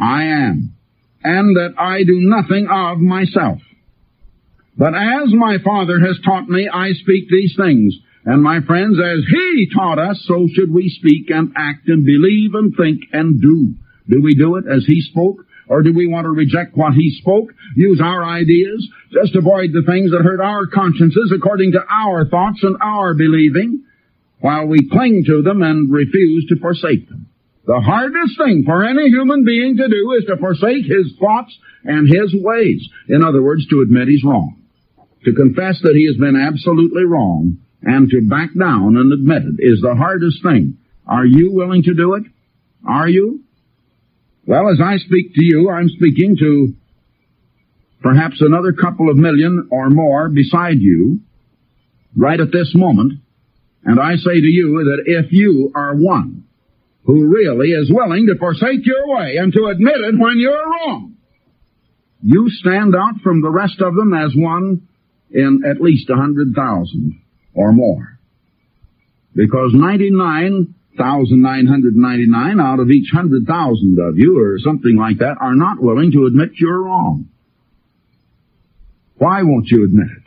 I 0.00 0.24
am. 0.24 0.75
And 1.26 1.56
that 1.56 1.74
I 1.76 2.04
do 2.04 2.22
nothing 2.22 2.68
of 2.70 2.98
myself. 2.98 3.58
But 4.78 4.94
as 4.94 5.34
my 5.34 5.58
Father 5.58 5.98
has 5.98 6.20
taught 6.24 6.48
me, 6.48 6.68
I 6.72 6.92
speak 6.92 7.28
these 7.28 7.56
things. 7.56 7.98
And 8.24 8.44
my 8.44 8.60
friends, 8.60 8.96
as 9.02 9.24
He 9.28 9.68
taught 9.74 9.98
us, 9.98 10.22
so 10.28 10.46
should 10.54 10.72
we 10.72 10.88
speak 10.88 11.30
and 11.30 11.52
act 11.56 11.88
and 11.88 12.06
believe 12.06 12.54
and 12.54 12.72
think 12.76 13.10
and 13.12 13.42
do. 13.42 13.74
Do 14.08 14.22
we 14.22 14.36
do 14.36 14.54
it 14.54 14.66
as 14.70 14.84
He 14.86 15.00
spoke? 15.00 15.44
Or 15.68 15.82
do 15.82 15.92
we 15.92 16.06
want 16.06 16.26
to 16.26 16.30
reject 16.30 16.76
what 16.76 16.94
He 16.94 17.10
spoke, 17.20 17.50
use 17.74 18.00
our 18.00 18.24
ideas, 18.24 18.88
just 19.10 19.34
avoid 19.34 19.72
the 19.72 19.82
things 19.82 20.12
that 20.12 20.22
hurt 20.22 20.40
our 20.40 20.68
consciences 20.68 21.32
according 21.34 21.72
to 21.72 21.80
our 21.90 22.24
thoughts 22.28 22.62
and 22.62 22.76
our 22.80 23.14
believing, 23.14 23.82
while 24.38 24.66
we 24.66 24.88
cling 24.88 25.24
to 25.26 25.42
them 25.42 25.62
and 25.62 25.92
refuse 25.92 26.46
to 26.50 26.56
forsake 26.60 27.08
them? 27.08 27.25
The 27.66 27.80
hardest 27.80 28.38
thing 28.38 28.62
for 28.64 28.84
any 28.84 29.08
human 29.08 29.44
being 29.44 29.76
to 29.76 29.88
do 29.88 30.12
is 30.16 30.24
to 30.26 30.36
forsake 30.36 30.86
his 30.86 31.12
thoughts 31.18 31.56
and 31.84 32.08
his 32.08 32.32
ways. 32.32 32.88
In 33.08 33.24
other 33.24 33.42
words, 33.42 33.66
to 33.68 33.80
admit 33.80 34.06
he's 34.06 34.22
wrong. 34.24 34.62
To 35.24 35.32
confess 35.32 35.80
that 35.82 35.96
he 35.96 36.06
has 36.06 36.16
been 36.16 36.36
absolutely 36.36 37.04
wrong 37.04 37.58
and 37.82 38.08
to 38.10 38.20
back 38.28 38.50
down 38.56 38.96
and 38.96 39.12
admit 39.12 39.42
it 39.42 39.62
is 39.62 39.80
the 39.80 39.96
hardest 39.96 40.44
thing. 40.44 40.78
Are 41.08 41.26
you 41.26 41.52
willing 41.52 41.82
to 41.82 41.94
do 41.94 42.14
it? 42.14 42.22
Are 42.86 43.08
you? 43.08 43.42
Well, 44.46 44.70
as 44.70 44.80
I 44.80 44.98
speak 44.98 45.34
to 45.34 45.44
you, 45.44 45.68
I'm 45.68 45.88
speaking 45.88 46.36
to 46.38 46.72
perhaps 48.00 48.40
another 48.40 48.72
couple 48.72 49.10
of 49.10 49.16
million 49.16 49.68
or 49.72 49.90
more 49.90 50.28
beside 50.28 50.78
you 50.78 51.18
right 52.16 52.38
at 52.38 52.52
this 52.52 52.70
moment. 52.76 53.14
And 53.84 53.98
I 53.98 54.14
say 54.14 54.40
to 54.40 54.46
you 54.46 54.84
that 54.84 55.02
if 55.06 55.32
you 55.32 55.72
are 55.74 55.96
one 55.96 56.44
who 57.06 57.28
really 57.28 57.70
is 57.70 57.90
willing 57.90 58.26
to 58.26 58.36
forsake 58.36 58.84
your 58.84 59.16
way 59.16 59.36
and 59.36 59.52
to 59.52 59.66
admit 59.66 60.00
it 60.00 60.18
when 60.18 60.38
you're 60.38 60.52
wrong, 60.52 61.16
you 62.20 62.50
stand 62.50 62.96
out 62.96 63.20
from 63.22 63.40
the 63.40 63.50
rest 63.50 63.80
of 63.80 63.94
them 63.94 64.12
as 64.12 64.34
one 64.34 64.88
in 65.30 65.62
at 65.64 65.80
least 65.80 66.10
a 66.10 66.16
hundred 66.16 66.52
thousand 66.54 67.22
or 67.54 67.72
more. 67.72 68.18
Because 69.34 69.72
99,999 69.74 72.60
out 72.60 72.80
of 72.80 72.90
each 72.90 73.12
100,000 73.12 73.98
of 74.00 74.18
you, 74.18 74.40
or 74.40 74.58
something 74.58 74.96
like 74.96 75.18
that, 75.18 75.36
are 75.40 75.54
not 75.54 75.80
willing 75.80 76.10
to 76.12 76.26
admit 76.26 76.50
you're 76.54 76.82
wrong. 76.82 77.28
Why 79.18 79.42
won't 79.42 79.68
you 79.68 79.84
admit 79.84 80.08
it? 80.08 80.25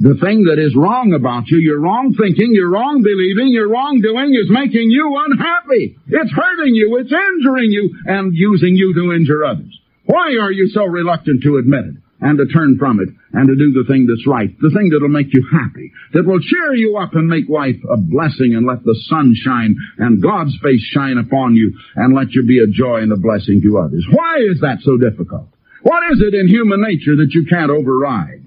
The 0.00 0.16
thing 0.16 0.48
that 0.48 0.56
is 0.56 0.72
wrong 0.72 1.12
about 1.12 1.52
you, 1.52 1.58
your 1.58 1.78
wrong 1.78 2.16
thinking, 2.16 2.56
your 2.56 2.72
wrong 2.72 3.04
believing, 3.04 3.52
your 3.52 3.68
wrong 3.68 4.00
doing 4.00 4.32
is 4.32 4.48
making 4.48 4.88
you 4.88 5.12
unhappy. 5.28 5.92
It's 6.08 6.32
hurting 6.32 6.74
you, 6.74 6.96
it's 6.96 7.12
injuring 7.12 7.68
you, 7.68 7.92
and 8.06 8.32
using 8.32 8.76
you 8.76 8.94
to 8.96 9.12
injure 9.12 9.44
others. 9.44 9.78
Why 10.06 10.40
are 10.40 10.50
you 10.50 10.68
so 10.68 10.84
reluctant 10.86 11.42
to 11.44 11.58
admit 11.58 11.84
it? 11.84 11.96
and 12.22 12.36
to 12.36 12.44
turn 12.44 12.76
from 12.76 13.00
it 13.00 13.08
and 13.32 13.48
to 13.48 13.56
do 13.56 13.72
the 13.72 13.88
thing 13.88 14.04
that's 14.04 14.26
right, 14.26 14.52
the 14.60 14.68
thing 14.68 14.90
that'll 14.92 15.08
make 15.08 15.32
you 15.32 15.40
happy, 15.50 15.90
that 16.12 16.26
will 16.26 16.38
cheer 16.38 16.74
you 16.74 16.98
up 16.98 17.14
and 17.14 17.26
make 17.26 17.48
life 17.48 17.80
a 17.88 17.96
blessing 17.96 18.52
and 18.52 18.66
let 18.66 18.84
the 18.84 18.98
sun 19.08 19.32
shine 19.34 19.74
and 19.96 20.22
God's 20.22 20.52
face 20.62 20.84
shine 20.92 21.16
upon 21.16 21.56
you 21.56 21.72
and 21.96 22.14
let 22.14 22.32
you 22.32 22.44
be 22.44 22.58
a 22.60 22.68
joy 22.68 23.00
and 23.00 23.12
a 23.12 23.16
blessing 23.16 23.62
to 23.62 23.78
others. 23.78 24.04
Why 24.12 24.36
is 24.36 24.60
that 24.60 24.84
so 24.84 24.98
difficult? 24.98 25.48
What 25.82 26.12
is 26.12 26.20
it 26.20 26.34
in 26.34 26.46
human 26.46 26.82
nature 26.82 27.16
that 27.16 27.32
you 27.32 27.46
can't 27.48 27.70
override 27.70 28.44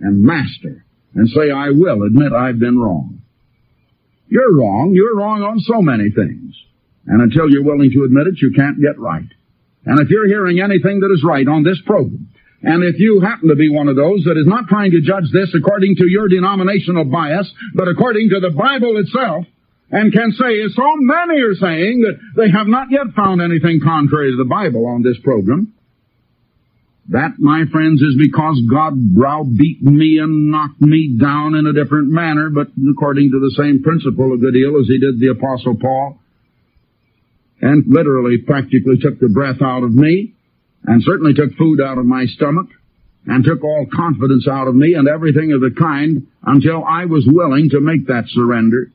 and 0.00 0.20
master 0.20 0.83
and 1.14 1.28
say, 1.28 1.50
I 1.50 1.70
will 1.70 2.02
admit 2.02 2.32
I've 2.32 2.58
been 2.58 2.78
wrong? 2.78 3.22
You're 4.28 4.56
wrong. 4.56 4.92
You're 4.94 5.16
wrong 5.16 5.42
on 5.42 5.60
so 5.60 5.80
many 5.80 6.10
things. 6.10 6.54
And 7.06 7.20
until 7.20 7.50
you're 7.50 7.64
willing 7.64 7.90
to 7.92 8.04
admit 8.04 8.26
it, 8.26 8.40
you 8.40 8.52
can't 8.52 8.80
get 8.80 8.98
right. 8.98 9.28
And 9.86 10.00
if 10.00 10.08
you're 10.08 10.26
hearing 10.26 10.60
anything 10.60 11.00
that 11.00 11.12
is 11.12 11.22
right 11.22 11.46
on 11.46 11.62
this 11.62 11.80
program, 11.84 12.28
and 12.62 12.82
if 12.82 12.98
you 12.98 13.20
happen 13.20 13.48
to 13.50 13.56
be 13.56 13.68
one 13.68 13.88
of 13.88 13.96
those 13.96 14.24
that 14.24 14.40
is 14.40 14.46
not 14.46 14.68
trying 14.68 14.92
to 14.92 15.02
judge 15.02 15.28
this 15.32 15.52
according 15.54 15.96
to 15.96 16.08
your 16.08 16.28
denominational 16.28 17.04
bias, 17.04 17.52
but 17.74 17.88
according 17.88 18.30
to 18.30 18.40
the 18.40 18.50
Bible 18.50 18.96
itself, 18.96 19.44
and 19.90 20.12
can 20.12 20.32
say, 20.32 20.62
as 20.64 20.74
so 20.74 20.88
many 20.96 21.40
are 21.42 21.54
saying, 21.54 22.00
that 22.08 22.16
they 22.34 22.50
have 22.50 22.66
not 22.66 22.90
yet 22.90 23.12
found 23.14 23.42
anything 23.42 23.80
contrary 23.84 24.32
to 24.32 24.38
the 24.38 24.48
Bible 24.48 24.86
on 24.86 25.02
this 25.02 25.18
program, 25.22 25.74
that, 27.08 27.38
my 27.38 27.64
friends, 27.70 28.00
is 28.00 28.16
because 28.16 28.62
God 28.70 28.94
browbeat 29.14 29.82
me 29.82 30.18
and 30.18 30.50
knocked 30.50 30.80
me 30.80 31.16
down 31.20 31.54
in 31.54 31.66
a 31.66 31.72
different 31.72 32.08
manner, 32.08 32.48
but 32.48 32.68
according 32.90 33.30
to 33.32 33.40
the 33.40 33.54
same 33.56 33.82
principle 33.82 34.32
a 34.32 34.38
good 34.38 34.54
deal 34.54 34.80
as 34.80 34.88
he 34.88 34.98
did 34.98 35.20
the 35.20 35.28
Apostle 35.28 35.76
Paul, 35.76 36.18
and 37.60 37.84
literally 37.86 38.38
practically 38.38 38.96
took 39.00 39.20
the 39.20 39.28
breath 39.28 39.60
out 39.60 39.82
of 39.82 39.92
me, 39.92 40.34
and 40.84 41.02
certainly 41.02 41.34
took 41.34 41.52
food 41.56 41.80
out 41.80 41.98
of 41.98 42.06
my 42.06 42.24
stomach, 42.26 42.68
and 43.26 43.44
took 43.44 43.62
all 43.62 43.86
confidence 43.92 44.48
out 44.48 44.68
of 44.68 44.74
me 44.74 44.94
and 44.94 45.08
everything 45.08 45.52
of 45.52 45.60
the 45.60 45.74
kind 45.76 46.26
until 46.42 46.84
I 46.84 47.04
was 47.04 47.26
willing 47.26 47.70
to 47.70 47.80
make 47.80 48.06
that 48.08 48.24
surrender 48.28 48.90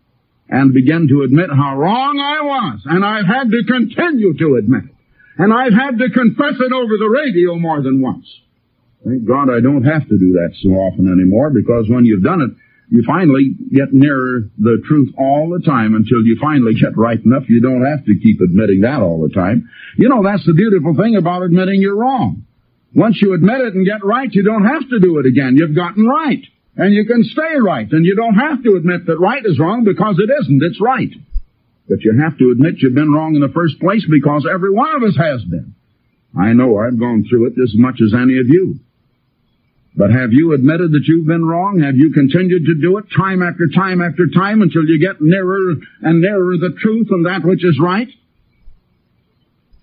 and 0.49 0.73
begin 0.73 1.07
to 1.09 1.21
admit 1.21 1.49
how 1.49 1.77
wrong 1.77 2.19
I 2.19 2.43
was, 2.43 2.81
and 2.85 3.05
I've 3.05 3.25
had 3.25 3.51
to 3.51 3.63
continue 3.63 4.35
to 4.37 4.55
admit 4.55 4.85
it. 4.85 4.95
And 5.39 5.53
I've 5.53 5.71
had 5.71 5.97
to 5.97 6.09
confess 6.11 6.59
it 6.59 6.73
over 6.73 6.97
the 6.99 7.07
radio 7.07 7.55
more 7.55 7.81
than 7.81 8.01
once. 8.01 8.27
Thank 9.07 9.23
God 9.25 9.47
I 9.47 9.63
don't 9.63 9.85
have 9.87 10.03
to 10.09 10.17
do 10.19 10.33
that 10.33 10.51
so 10.61 10.69
often 10.75 11.07
anymore 11.07 11.49
because 11.49 11.87
when 11.87 12.03
you've 12.03 12.23
done 12.23 12.41
it, 12.41 12.51
you 12.91 13.03
finally 13.07 13.55
get 13.71 13.93
nearer 13.93 14.49
the 14.57 14.83
truth 14.85 15.13
all 15.17 15.47
the 15.47 15.63
time 15.63 15.95
until 15.95 16.25
you 16.25 16.37
finally 16.41 16.73
get 16.73 16.97
right 16.97 17.23
enough 17.23 17.43
you 17.47 17.61
don't 17.61 17.85
have 17.85 18.03
to 18.05 18.19
keep 18.19 18.41
admitting 18.41 18.81
that 18.81 18.99
all 18.99 19.21
the 19.21 19.33
time. 19.33 19.69
You 19.95 20.09
know, 20.09 20.23
that's 20.23 20.45
the 20.45 20.53
beautiful 20.53 20.93
thing 20.95 21.15
about 21.15 21.43
admitting 21.43 21.79
you're 21.79 21.95
wrong. 21.95 22.43
Once 22.93 23.21
you 23.21 23.33
admit 23.33 23.61
it 23.61 23.75
and 23.75 23.85
get 23.85 24.03
right, 24.03 24.27
you 24.33 24.43
don't 24.43 24.65
have 24.65 24.89
to 24.89 24.99
do 24.99 25.19
it 25.19 25.25
again. 25.25 25.55
You've 25.55 25.75
gotten 25.75 26.05
right. 26.05 26.43
And 26.75 26.93
you 26.93 27.05
can 27.05 27.23
stay 27.23 27.59
right. 27.61 27.87
And 27.89 28.05
you 28.05 28.15
don't 28.15 28.35
have 28.35 28.63
to 28.63 28.75
admit 28.75 29.05
that 29.05 29.19
right 29.19 29.45
is 29.45 29.59
wrong 29.59 29.85
because 29.85 30.19
it 30.19 30.29
isn't. 30.41 30.63
It's 30.63 30.81
right. 30.81 31.13
But 31.89 32.03
you 32.03 32.13
have 32.21 32.37
to 32.37 32.51
admit 32.51 32.75
you've 32.77 32.93
been 32.93 33.11
wrong 33.11 33.33
in 33.33 33.41
the 33.41 33.49
first 33.49 33.79
place 33.79 34.05
because 34.09 34.47
every 34.49 34.71
one 34.71 34.95
of 34.95 35.03
us 35.03 35.17
has 35.17 35.43
been. 35.43 35.73
I 36.39 36.53
know 36.53 36.77
I've 36.77 36.99
gone 36.99 37.25
through 37.27 37.47
it 37.47 37.53
as 37.61 37.73
much 37.73 37.99
as 38.05 38.13
any 38.13 38.37
of 38.37 38.47
you. 38.47 38.79
But 39.95 40.11
have 40.11 40.31
you 40.31 40.53
admitted 40.53 40.91
that 40.91 41.05
you've 41.05 41.25
been 41.25 41.43
wrong? 41.43 41.81
Have 41.81 41.95
you 41.97 42.13
continued 42.13 42.65
to 42.67 42.75
do 42.75 42.99
it 42.99 43.05
time 43.17 43.41
after 43.41 43.67
time 43.67 44.01
after 44.01 44.27
time 44.27 44.61
until 44.61 44.85
you 44.85 44.99
get 44.99 45.19
nearer 45.19 45.73
and 46.03 46.21
nearer 46.21 46.57
the 46.57 46.77
truth 46.79 47.07
and 47.09 47.25
that 47.25 47.43
which 47.43 47.65
is 47.65 47.79
right? 47.81 48.07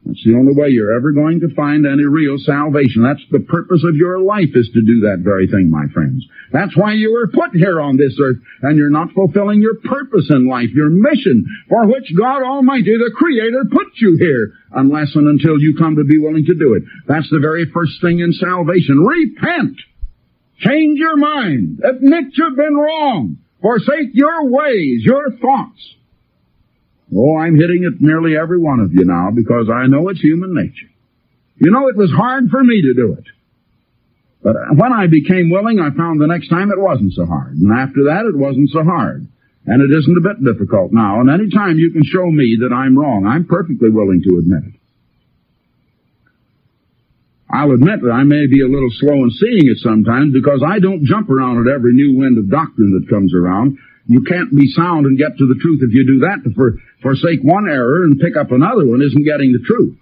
That's 0.07 0.23
the 0.23 0.39
only 0.39 0.55
way 0.55 0.69
you're 0.69 0.95
ever 0.95 1.11
going 1.11 1.41
to 1.41 1.53
find 1.55 1.85
any 1.85 2.05
real 2.05 2.39
salvation. 2.39 3.03
That's 3.03 3.27
the 3.33 3.41
purpose 3.41 3.83
of 3.83 3.97
your 3.97 4.21
life 4.21 4.55
is 4.55 4.71
to 4.73 4.81
do 4.81 5.01
that 5.01 5.27
very 5.27 5.49
thing, 5.49 5.69
my 5.69 5.91
friends. 5.93 6.25
That's 6.53 6.77
why 6.77 6.93
you 6.95 7.13
were 7.13 7.27
put 7.27 7.51
here 7.53 7.81
on 7.81 7.97
this 7.97 8.15
earth, 8.23 8.37
and 8.63 8.79
you're 8.79 8.89
not 8.89 9.11
fulfilling 9.11 9.61
your 9.61 9.75
purpose 9.83 10.31
in 10.31 10.49
life, 10.49 10.71
your 10.71 10.91
mission, 10.91 11.45
for 11.69 11.87
which 11.89 12.15
God 12.17 12.45
Almighty, 12.47 12.95
the 12.95 13.11
Creator, 13.17 13.65
put 13.73 13.89
you 13.97 14.17
here, 14.17 14.53
unless 14.71 15.11
and 15.17 15.27
until 15.27 15.59
you 15.59 15.75
come 15.75 15.97
to 15.97 16.05
be 16.05 16.19
willing 16.19 16.45
to 16.47 16.55
do 16.55 16.75
it. 16.75 16.85
That's 17.09 17.29
the 17.31 17.41
very 17.41 17.67
first 17.75 18.01
thing 18.01 18.21
in 18.21 18.33
salvation. 18.33 19.03
Repent! 19.03 19.77
Change 20.59 20.99
your 20.99 21.17
mind. 21.17 21.81
Admit 21.83 22.33
you've 22.33 22.57
been 22.57 22.77
wrong. 22.77 23.39
Forsake 23.61 24.15
your 24.15 24.49
ways, 24.49 25.03
your 25.03 25.33
thoughts. 25.33 25.96
Oh, 27.15 27.37
I'm 27.37 27.57
hitting 27.57 27.85
it 27.85 28.01
nearly 28.01 28.37
every 28.37 28.59
one 28.59 28.81
of 28.81 28.93
you 28.93 29.05
now 29.05 29.31
because 29.35 29.69
I 29.73 29.87
know 29.87 30.09
it's 30.09 30.21
human 30.21 30.55
nature. 30.55 30.91
You 31.57 31.71
know, 31.71 31.89
it 31.89 31.97
was 31.97 32.11
hard 32.11 32.51
for 32.51 32.63
me 32.63 32.83
to 32.83 32.95
do 32.95 33.13
it. 33.15 33.25
But 34.43 34.57
when 34.77 34.93
I 34.93 35.07
became 35.07 35.51
willing, 35.51 35.81
I 35.81 35.91
found 35.97 36.21
the 36.21 36.27
next 36.27 36.49
time 36.49 36.71
it 36.71 36.79
wasn't 36.79 37.13
so 37.15 37.27
hard. 37.27 37.57
And 37.57 37.73
after 37.73 38.05
that, 38.05 38.27
it 38.27 38.37
wasn't 38.37 38.71
so 38.71 38.85
hard. 38.85 39.27
And 39.67 39.83
it 39.83 39.97
isn't 39.97 40.17
a 40.17 40.21
bit 40.21 40.45
difficult 40.45 40.93
now. 40.93 41.21
And 41.21 41.31
any 41.31 41.51
time 41.51 41.79
you 41.79 41.91
can 41.91 42.05
show 42.05 42.31
me 42.31 42.59
that 42.61 42.73
I'm 42.73 42.97
wrong, 42.97 43.27
I'm 43.27 43.47
perfectly 43.47 43.91
willing 43.91 44.23
to 44.23 44.39
admit 44.39 44.63
it. 44.63 44.81
I'll 47.51 47.73
admit 47.73 48.03
that 48.03 48.11
I 48.11 48.23
may 48.25 48.47
be 48.47 48.63
a 48.63 48.69
little 48.69 48.91
slow 48.91 49.23
in 49.23 49.31
seeing 49.31 49.67
it 49.71 49.79
sometimes 49.79 50.33
because 50.33 50.63
I 50.67 50.79
don't 50.79 51.05
jump 51.05 51.31
around 51.31 51.67
at 51.67 51.73
every 51.73 51.95
new 51.95 52.19
wind 52.19 52.39
of 52.39 52.51
doctrine 52.51 52.99
that 52.99 53.09
comes 53.09 53.35
around. 53.35 53.79
You 54.07 54.23
can't 54.23 54.51
be 54.55 54.69
sound 54.69 55.07
and 55.07 55.19
get 55.19 55.37
to 55.39 55.47
the 55.47 55.59
truth 55.61 55.81
if 55.83 55.93
you 55.93 56.07
do 56.07 56.19
that. 56.21 56.43
To 56.45 56.55
for, 56.55 56.79
forsake 57.03 57.43
one 57.43 57.69
error 57.69 58.05
and 58.05 58.21
pick 58.21 58.37
up 58.37 58.53
another 58.53 58.87
one 58.87 59.03
isn't 59.03 59.25
getting 59.25 59.53
the 59.53 59.65
truth. 59.67 59.99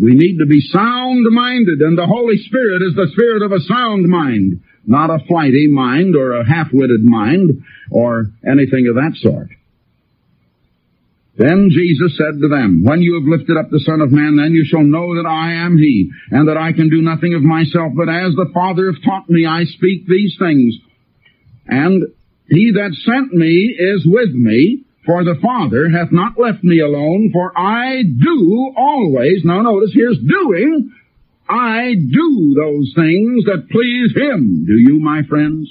We 0.00 0.14
need 0.14 0.38
to 0.38 0.46
be 0.46 0.60
sound-minded, 0.60 1.80
and 1.80 1.96
the 1.96 2.06
Holy 2.06 2.38
Spirit 2.38 2.82
is 2.82 2.94
the 2.94 3.10
spirit 3.12 3.42
of 3.42 3.52
a 3.52 3.60
sound 3.60 4.08
mind, 4.08 4.62
not 4.86 5.10
a 5.10 5.18
flighty 5.28 5.68
mind 5.68 6.16
or 6.16 6.40
a 6.40 6.46
half-witted 6.46 7.04
mind 7.04 7.62
or 7.90 8.32
anything 8.44 8.88
of 8.88 8.94
that 8.94 9.12
sort. 9.16 9.48
Then 11.36 11.70
Jesus 11.70 12.16
said 12.16 12.40
to 12.40 12.48
them, 12.48 12.82
When 12.82 13.02
you 13.02 13.14
have 13.14 13.28
lifted 13.28 13.56
up 13.56 13.70
the 13.70 13.80
Son 13.80 14.00
of 14.00 14.10
Man, 14.10 14.36
then 14.36 14.52
you 14.52 14.64
shall 14.64 14.82
know 14.82 15.14
that 15.16 15.28
I 15.28 15.64
am 15.64 15.78
He, 15.78 16.10
and 16.30 16.48
that 16.48 16.56
I 16.56 16.72
can 16.72 16.90
do 16.90 17.02
nothing 17.02 17.34
of 17.34 17.42
myself, 17.42 17.92
but 17.94 18.08
as 18.08 18.34
the 18.34 18.50
Father 18.52 18.92
hath 18.92 19.02
taught 19.04 19.30
me, 19.30 19.46
I 19.46 19.64
speak 19.64 20.06
these 20.06 20.36
things. 20.38 20.76
And 21.66 22.04
he 22.50 22.72
that 22.72 22.92
sent 23.06 23.32
me 23.32 23.76
is 23.78 24.04
with 24.04 24.30
me, 24.34 24.82
for 25.06 25.24
the 25.24 25.38
Father 25.40 25.88
hath 25.88 26.10
not 26.10 26.38
left 26.38 26.62
me 26.62 26.80
alone, 26.80 27.30
for 27.32 27.56
I 27.56 28.02
do 28.02 28.74
always, 28.76 29.44
now 29.44 29.62
notice, 29.62 29.92
here's 29.94 30.18
doing, 30.18 30.92
I 31.48 31.94
do 31.94 32.54
those 32.54 32.92
things 32.94 33.44
that 33.46 33.70
please 33.70 34.14
Him. 34.14 34.66
Do 34.66 34.74
you, 34.74 35.00
my 35.00 35.22
friends? 35.28 35.70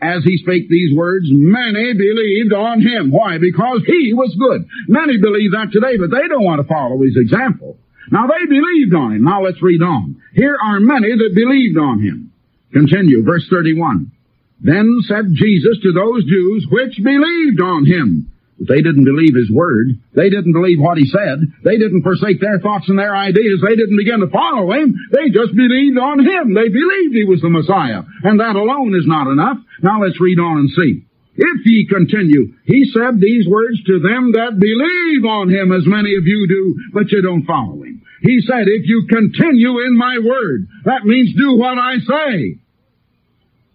As 0.00 0.24
he 0.24 0.38
spake 0.38 0.70
these 0.70 0.96
words, 0.96 1.26
many 1.28 1.92
believed 1.92 2.54
on 2.54 2.80
him. 2.80 3.10
Why? 3.10 3.36
Because 3.36 3.82
he 3.84 4.14
was 4.14 4.34
good. 4.38 4.66
Many 4.88 5.18
believe 5.18 5.52
that 5.52 5.72
today, 5.72 5.98
but 5.98 6.08
they 6.10 6.26
don't 6.26 6.42
want 6.42 6.62
to 6.62 6.66
follow 6.66 7.02
his 7.02 7.18
example. 7.20 7.76
Now 8.10 8.26
they 8.26 8.46
believed 8.48 8.94
on 8.94 9.12
him. 9.12 9.24
Now 9.24 9.42
let's 9.44 9.60
read 9.60 9.82
on. 9.82 10.16
Here 10.32 10.56
are 10.56 10.80
many 10.80 11.12
that 11.18 11.34
believed 11.34 11.76
on 11.76 12.00
him. 12.00 12.32
Continue, 12.72 13.22
verse 13.22 13.46
31. 13.50 14.10
Then 14.60 15.00
said 15.08 15.32
Jesus 15.32 15.80
to 15.82 15.92
those 15.92 16.24
Jews 16.24 16.66
which 16.70 17.00
believed 17.02 17.60
on 17.60 17.86
him. 17.86 18.30
But 18.58 18.68
they 18.68 18.82
didn't 18.82 19.08
believe 19.08 19.34
his 19.34 19.50
word. 19.50 19.96
They 20.12 20.28
didn't 20.28 20.52
believe 20.52 20.78
what 20.78 20.98
he 20.98 21.06
said. 21.08 21.40
They 21.64 21.78
didn't 21.78 22.02
forsake 22.02 22.40
their 22.40 22.60
thoughts 22.60 22.88
and 22.88 22.98
their 22.98 23.16
ideas. 23.16 23.64
They 23.64 23.74
didn't 23.74 23.96
begin 23.96 24.20
to 24.20 24.28
follow 24.28 24.70
him. 24.72 24.94
They 25.12 25.32
just 25.32 25.56
believed 25.56 25.96
on 25.96 26.20
him. 26.20 26.52
They 26.52 26.68
believed 26.68 27.16
he 27.16 27.24
was 27.24 27.40
the 27.40 27.48
Messiah. 27.48 28.04
And 28.22 28.38
that 28.38 28.56
alone 28.56 28.92
is 28.94 29.08
not 29.08 29.32
enough. 29.32 29.56
Now 29.82 30.02
let's 30.04 30.20
read 30.20 30.38
on 30.38 30.68
and 30.68 30.70
see. 30.76 31.08
If 31.36 31.64
ye 31.64 31.88
continue, 31.88 32.52
he 32.66 32.84
said 32.92 33.18
these 33.18 33.48
words 33.48 33.82
to 33.84 33.98
them 33.98 34.32
that 34.32 34.60
believe 34.60 35.24
on 35.24 35.48
him 35.48 35.72
as 35.72 35.86
many 35.86 36.16
of 36.16 36.26
you 36.26 36.46
do, 36.46 36.76
but 36.92 37.10
you 37.10 37.22
don't 37.22 37.46
follow 37.46 37.80
him. 37.80 38.02
He 38.20 38.42
said, 38.44 38.68
if 38.68 38.84
you 38.84 39.06
continue 39.08 39.80
in 39.80 39.96
my 39.96 40.18
word, 40.20 40.68
that 40.84 41.06
means 41.06 41.32
do 41.34 41.56
what 41.56 41.78
I 41.78 41.96
say. 41.96 42.58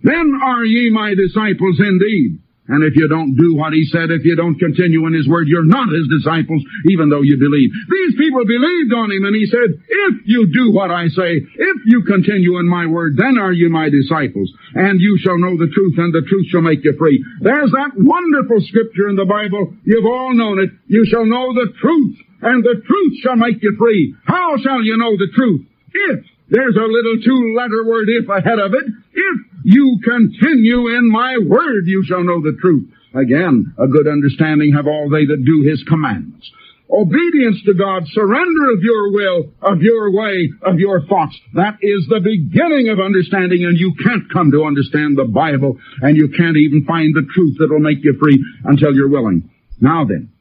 Then 0.06 0.38
are 0.38 0.64
ye 0.64 0.94
my 0.94 1.18
disciples 1.18 1.82
indeed. 1.82 2.38
And 2.68 2.82
if 2.84 2.98
you 2.98 3.08
don't 3.08 3.38
do 3.38 3.54
what 3.54 3.74
he 3.74 3.86
said, 3.86 4.10
if 4.10 4.26
you 4.26 4.36
don't 4.36 4.58
continue 4.58 5.06
in 5.06 5.14
his 5.14 5.28
word, 5.30 5.48
you're 5.48 5.66
not 5.66 5.90
his 5.94 6.10
disciples, 6.10 6.66
even 6.90 7.10
though 7.10 7.22
you 7.22 7.38
believe. 7.38 7.70
These 7.70 8.18
people 8.18 8.42
believed 8.42 8.94
on 8.94 9.14
him, 9.14 9.26
and 9.26 9.36
he 9.36 9.46
said, 9.46 9.70
if 9.86 10.14
you 10.26 10.50
do 10.50 10.74
what 10.74 10.90
I 10.90 11.10
say, 11.10 11.46
if 11.46 11.78
you 11.86 12.02
continue 12.10 12.58
in 12.58 12.68
my 12.68 12.88
word, 12.88 13.18
then 13.18 13.38
are 13.38 13.54
you 13.54 13.70
my 13.70 13.90
disciples, 13.90 14.50
and 14.74 15.00
you 15.00 15.18
shall 15.22 15.38
know 15.38 15.58
the 15.58 15.70
truth, 15.70 15.94
and 15.98 16.14
the 16.14 16.26
truth 16.26 16.48
shall 16.50 16.66
make 16.66 16.84
you 16.84 16.98
free. 16.98 17.24
There's 17.42 17.70
that 17.70 17.94
wonderful 17.98 18.62
scripture 18.66 19.10
in 19.10 19.16
the 19.16 19.30
Bible. 19.30 19.74
You've 19.86 20.10
all 20.10 20.34
known 20.34 20.58
it. 20.58 20.72
You 20.88 21.06
shall 21.06 21.26
know 21.26 21.54
the 21.54 21.70
truth, 21.78 22.18
and 22.42 22.64
the 22.64 22.82
truth 22.82 23.14
shall 23.22 23.38
make 23.38 23.62
you 23.62 23.76
free. 23.78 24.16
How 24.26 24.58
shall 24.58 24.82
you 24.82 24.98
know 24.98 25.18
the 25.18 25.30
truth? 25.34 25.70
If 25.94 26.26
there's 26.50 26.76
a 26.78 26.86
little 26.86 27.18
two-letter 27.22 27.86
word 27.86 28.10
if 28.10 28.30
ahead 28.30 28.60
of 28.60 28.74
it. 28.74 28.86
If 29.14 29.35
you 29.66 29.98
continue 30.04 30.96
in 30.96 31.12
my 31.12 31.40
word, 31.44 31.88
you 31.88 32.04
shall 32.06 32.24
know 32.24 32.40
the 32.40 32.56
truth. 32.62 32.88
Again, 33.16 33.74
a 33.80 33.88
good 33.88 34.08
understanding 34.08 34.74
have 34.74 34.86
all 34.86 35.10
they 35.10 35.26
that 35.26 35.44
do 35.44 35.68
his 35.68 35.84
commandments. 35.88 36.52
obedience 36.90 37.62
to 37.66 37.74
God, 37.74 38.04
surrender 38.08 38.72
of 38.72 38.82
your 38.82 39.12
will, 39.12 39.52
of 39.62 39.82
your 39.82 40.12
way, 40.12 40.50
of 40.62 40.80
your 40.80 41.06
thoughts. 41.06 41.38
That 41.54 41.78
is 41.82 42.06
the 42.08 42.22
beginning 42.22 42.90
of 42.90 43.00
understanding, 43.00 43.66
and 43.66 43.78
you 43.78 43.94
can't 44.04 44.32
come 44.32 44.52
to 44.52 44.66
understand 44.66 45.18
the 45.18 45.26
Bible, 45.26 45.78
and 46.02 46.16
you 46.16 46.30
can't 46.30 46.58
even 46.58 46.86
find 46.86 47.16
the 47.16 47.28
truth 47.34 47.58
that 47.60 47.70
will 47.70 47.80
make 47.80 48.04
you 48.04 48.18
free 48.20 48.44
until 48.64 48.94
you're 48.94 49.10
willing. 49.10 49.50
Now 49.80 50.06
then, 50.06 50.32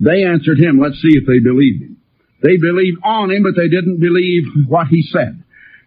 they 0.00 0.24
answered 0.24 0.58
him, 0.58 0.80
let's 0.80 1.00
see 1.00 1.16
if 1.16 1.26
they 1.26 1.40
believed 1.40 1.82
him. 1.82 1.96
They 2.42 2.56
believed 2.56 2.98
on 3.02 3.30
him, 3.30 3.42
but 3.42 3.56
they 3.56 3.68
didn't 3.68 4.00
believe 4.00 4.68
what 4.68 4.88
he 4.88 5.02
said. 5.02 5.43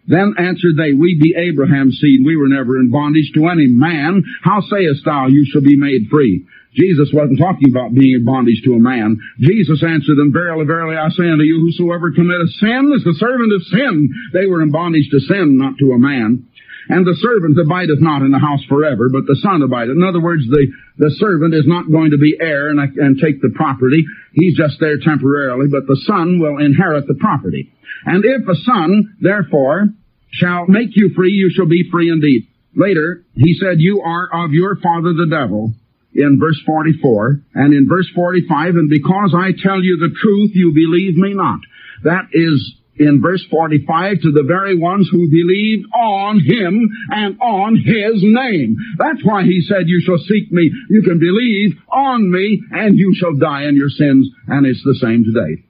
Then 0.08 0.34
answered 0.38 0.76
they, 0.76 0.94
We 0.94 1.20
be 1.20 1.36
Abraham's 1.36 2.00
seed, 2.00 2.24
we 2.24 2.36
were 2.36 2.48
never 2.48 2.80
in 2.80 2.90
bondage 2.90 3.30
to 3.34 3.46
any 3.46 3.68
man. 3.68 4.24
How 4.42 4.60
sayest 4.62 5.04
thou, 5.04 5.28
you 5.28 5.44
shall 5.44 5.60
be 5.60 5.76
made 5.76 6.08
free? 6.10 6.46
Jesus 6.74 7.10
wasn't 7.12 7.38
talking 7.38 7.70
about 7.70 7.94
being 7.94 8.14
in 8.14 8.24
bondage 8.24 8.62
to 8.64 8.74
a 8.74 8.78
man. 8.80 9.20
Jesus 9.38 9.82
answered 9.82 10.16
them, 10.16 10.32
Verily, 10.32 10.64
verily, 10.64 10.96
I 10.96 11.08
say 11.10 11.28
unto 11.28 11.44
you, 11.44 11.60
whosoever 11.60 12.12
committeth 12.12 12.50
sin 12.56 12.92
is 12.96 13.04
the 13.04 13.16
servant 13.18 13.52
of 13.52 13.62
sin. 13.64 14.08
They 14.32 14.46
were 14.46 14.62
in 14.62 14.70
bondage 14.70 15.08
to 15.10 15.20
sin, 15.20 15.58
not 15.58 15.78
to 15.78 15.92
a 15.92 15.98
man. 15.98 16.48
And 16.88 17.04
the 17.04 17.16
servant 17.20 17.58
abideth 17.58 18.00
not 18.00 18.22
in 18.22 18.32
the 18.32 18.38
house 18.38 18.64
forever, 18.68 19.08
but 19.12 19.26
the 19.26 19.38
son 19.42 19.60
abideth. 19.62 19.96
In 19.96 20.02
other 20.02 20.20
words, 20.20 20.48
the, 20.48 20.66
the 20.96 21.12
servant 21.20 21.54
is 21.54 21.66
not 21.66 21.90
going 21.90 22.12
to 22.12 22.18
be 22.18 22.36
heir 22.40 22.68
and, 22.68 22.80
and 22.80 23.20
take 23.20 23.42
the 23.42 23.52
property. 23.54 24.04
He's 24.32 24.56
just 24.56 24.80
there 24.80 24.98
temporarily, 24.98 25.68
but 25.70 25.86
the 25.86 26.00
son 26.08 26.40
will 26.40 26.58
inherit 26.58 27.06
the 27.06 27.20
property. 27.20 27.72
And 28.04 28.24
if 28.24 28.48
a 28.48 28.56
son, 28.64 29.16
therefore, 29.20 29.88
shall 30.30 30.66
make 30.66 30.96
you 30.96 31.10
free, 31.14 31.32
you 31.32 31.50
shall 31.50 31.68
be 31.68 31.88
free 31.90 32.10
indeed. 32.10 32.48
Later, 32.74 33.24
he 33.34 33.54
said, 33.54 33.80
you 33.80 34.00
are 34.00 34.44
of 34.44 34.52
your 34.52 34.76
father 34.76 35.12
the 35.12 35.28
devil, 35.28 35.72
in 36.14 36.38
verse 36.40 36.60
44, 36.64 37.42
and 37.54 37.74
in 37.74 37.86
verse 37.88 38.08
45, 38.14 38.76
and 38.76 38.90
because 38.90 39.34
I 39.36 39.52
tell 39.52 39.82
you 39.82 39.96
the 39.96 40.14
truth, 40.20 40.50
you 40.54 40.72
believe 40.72 41.16
me 41.16 41.34
not. 41.34 41.60
That 42.04 42.28
is 42.32 42.74
in 42.98 43.20
verse 43.20 43.44
45 43.50 44.22
to 44.22 44.32
the 44.32 44.42
very 44.42 44.76
ones 44.78 45.08
who 45.10 45.28
believed 45.30 45.86
on 45.94 46.40
him 46.40 46.88
and 47.10 47.38
on 47.40 47.76
his 47.76 48.22
name. 48.22 48.76
That's 48.98 49.24
why 49.24 49.44
he 49.44 49.60
said, 49.62 49.88
you 49.88 50.00
shall 50.00 50.18
seek 50.18 50.50
me, 50.52 50.70
you 50.90 51.02
can 51.02 51.18
believe 51.18 51.76
on 51.92 52.30
me, 52.30 52.62
and 52.70 52.96
you 52.98 53.14
shall 53.14 53.34
die 53.36 53.64
in 53.64 53.76
your 53.76 53.90
sins, 53.90 54.28
and 54.46 54.66
it's 54.66 54.82
the 54.84 54.98
same 55.00 55.24
today. 55.24 55.64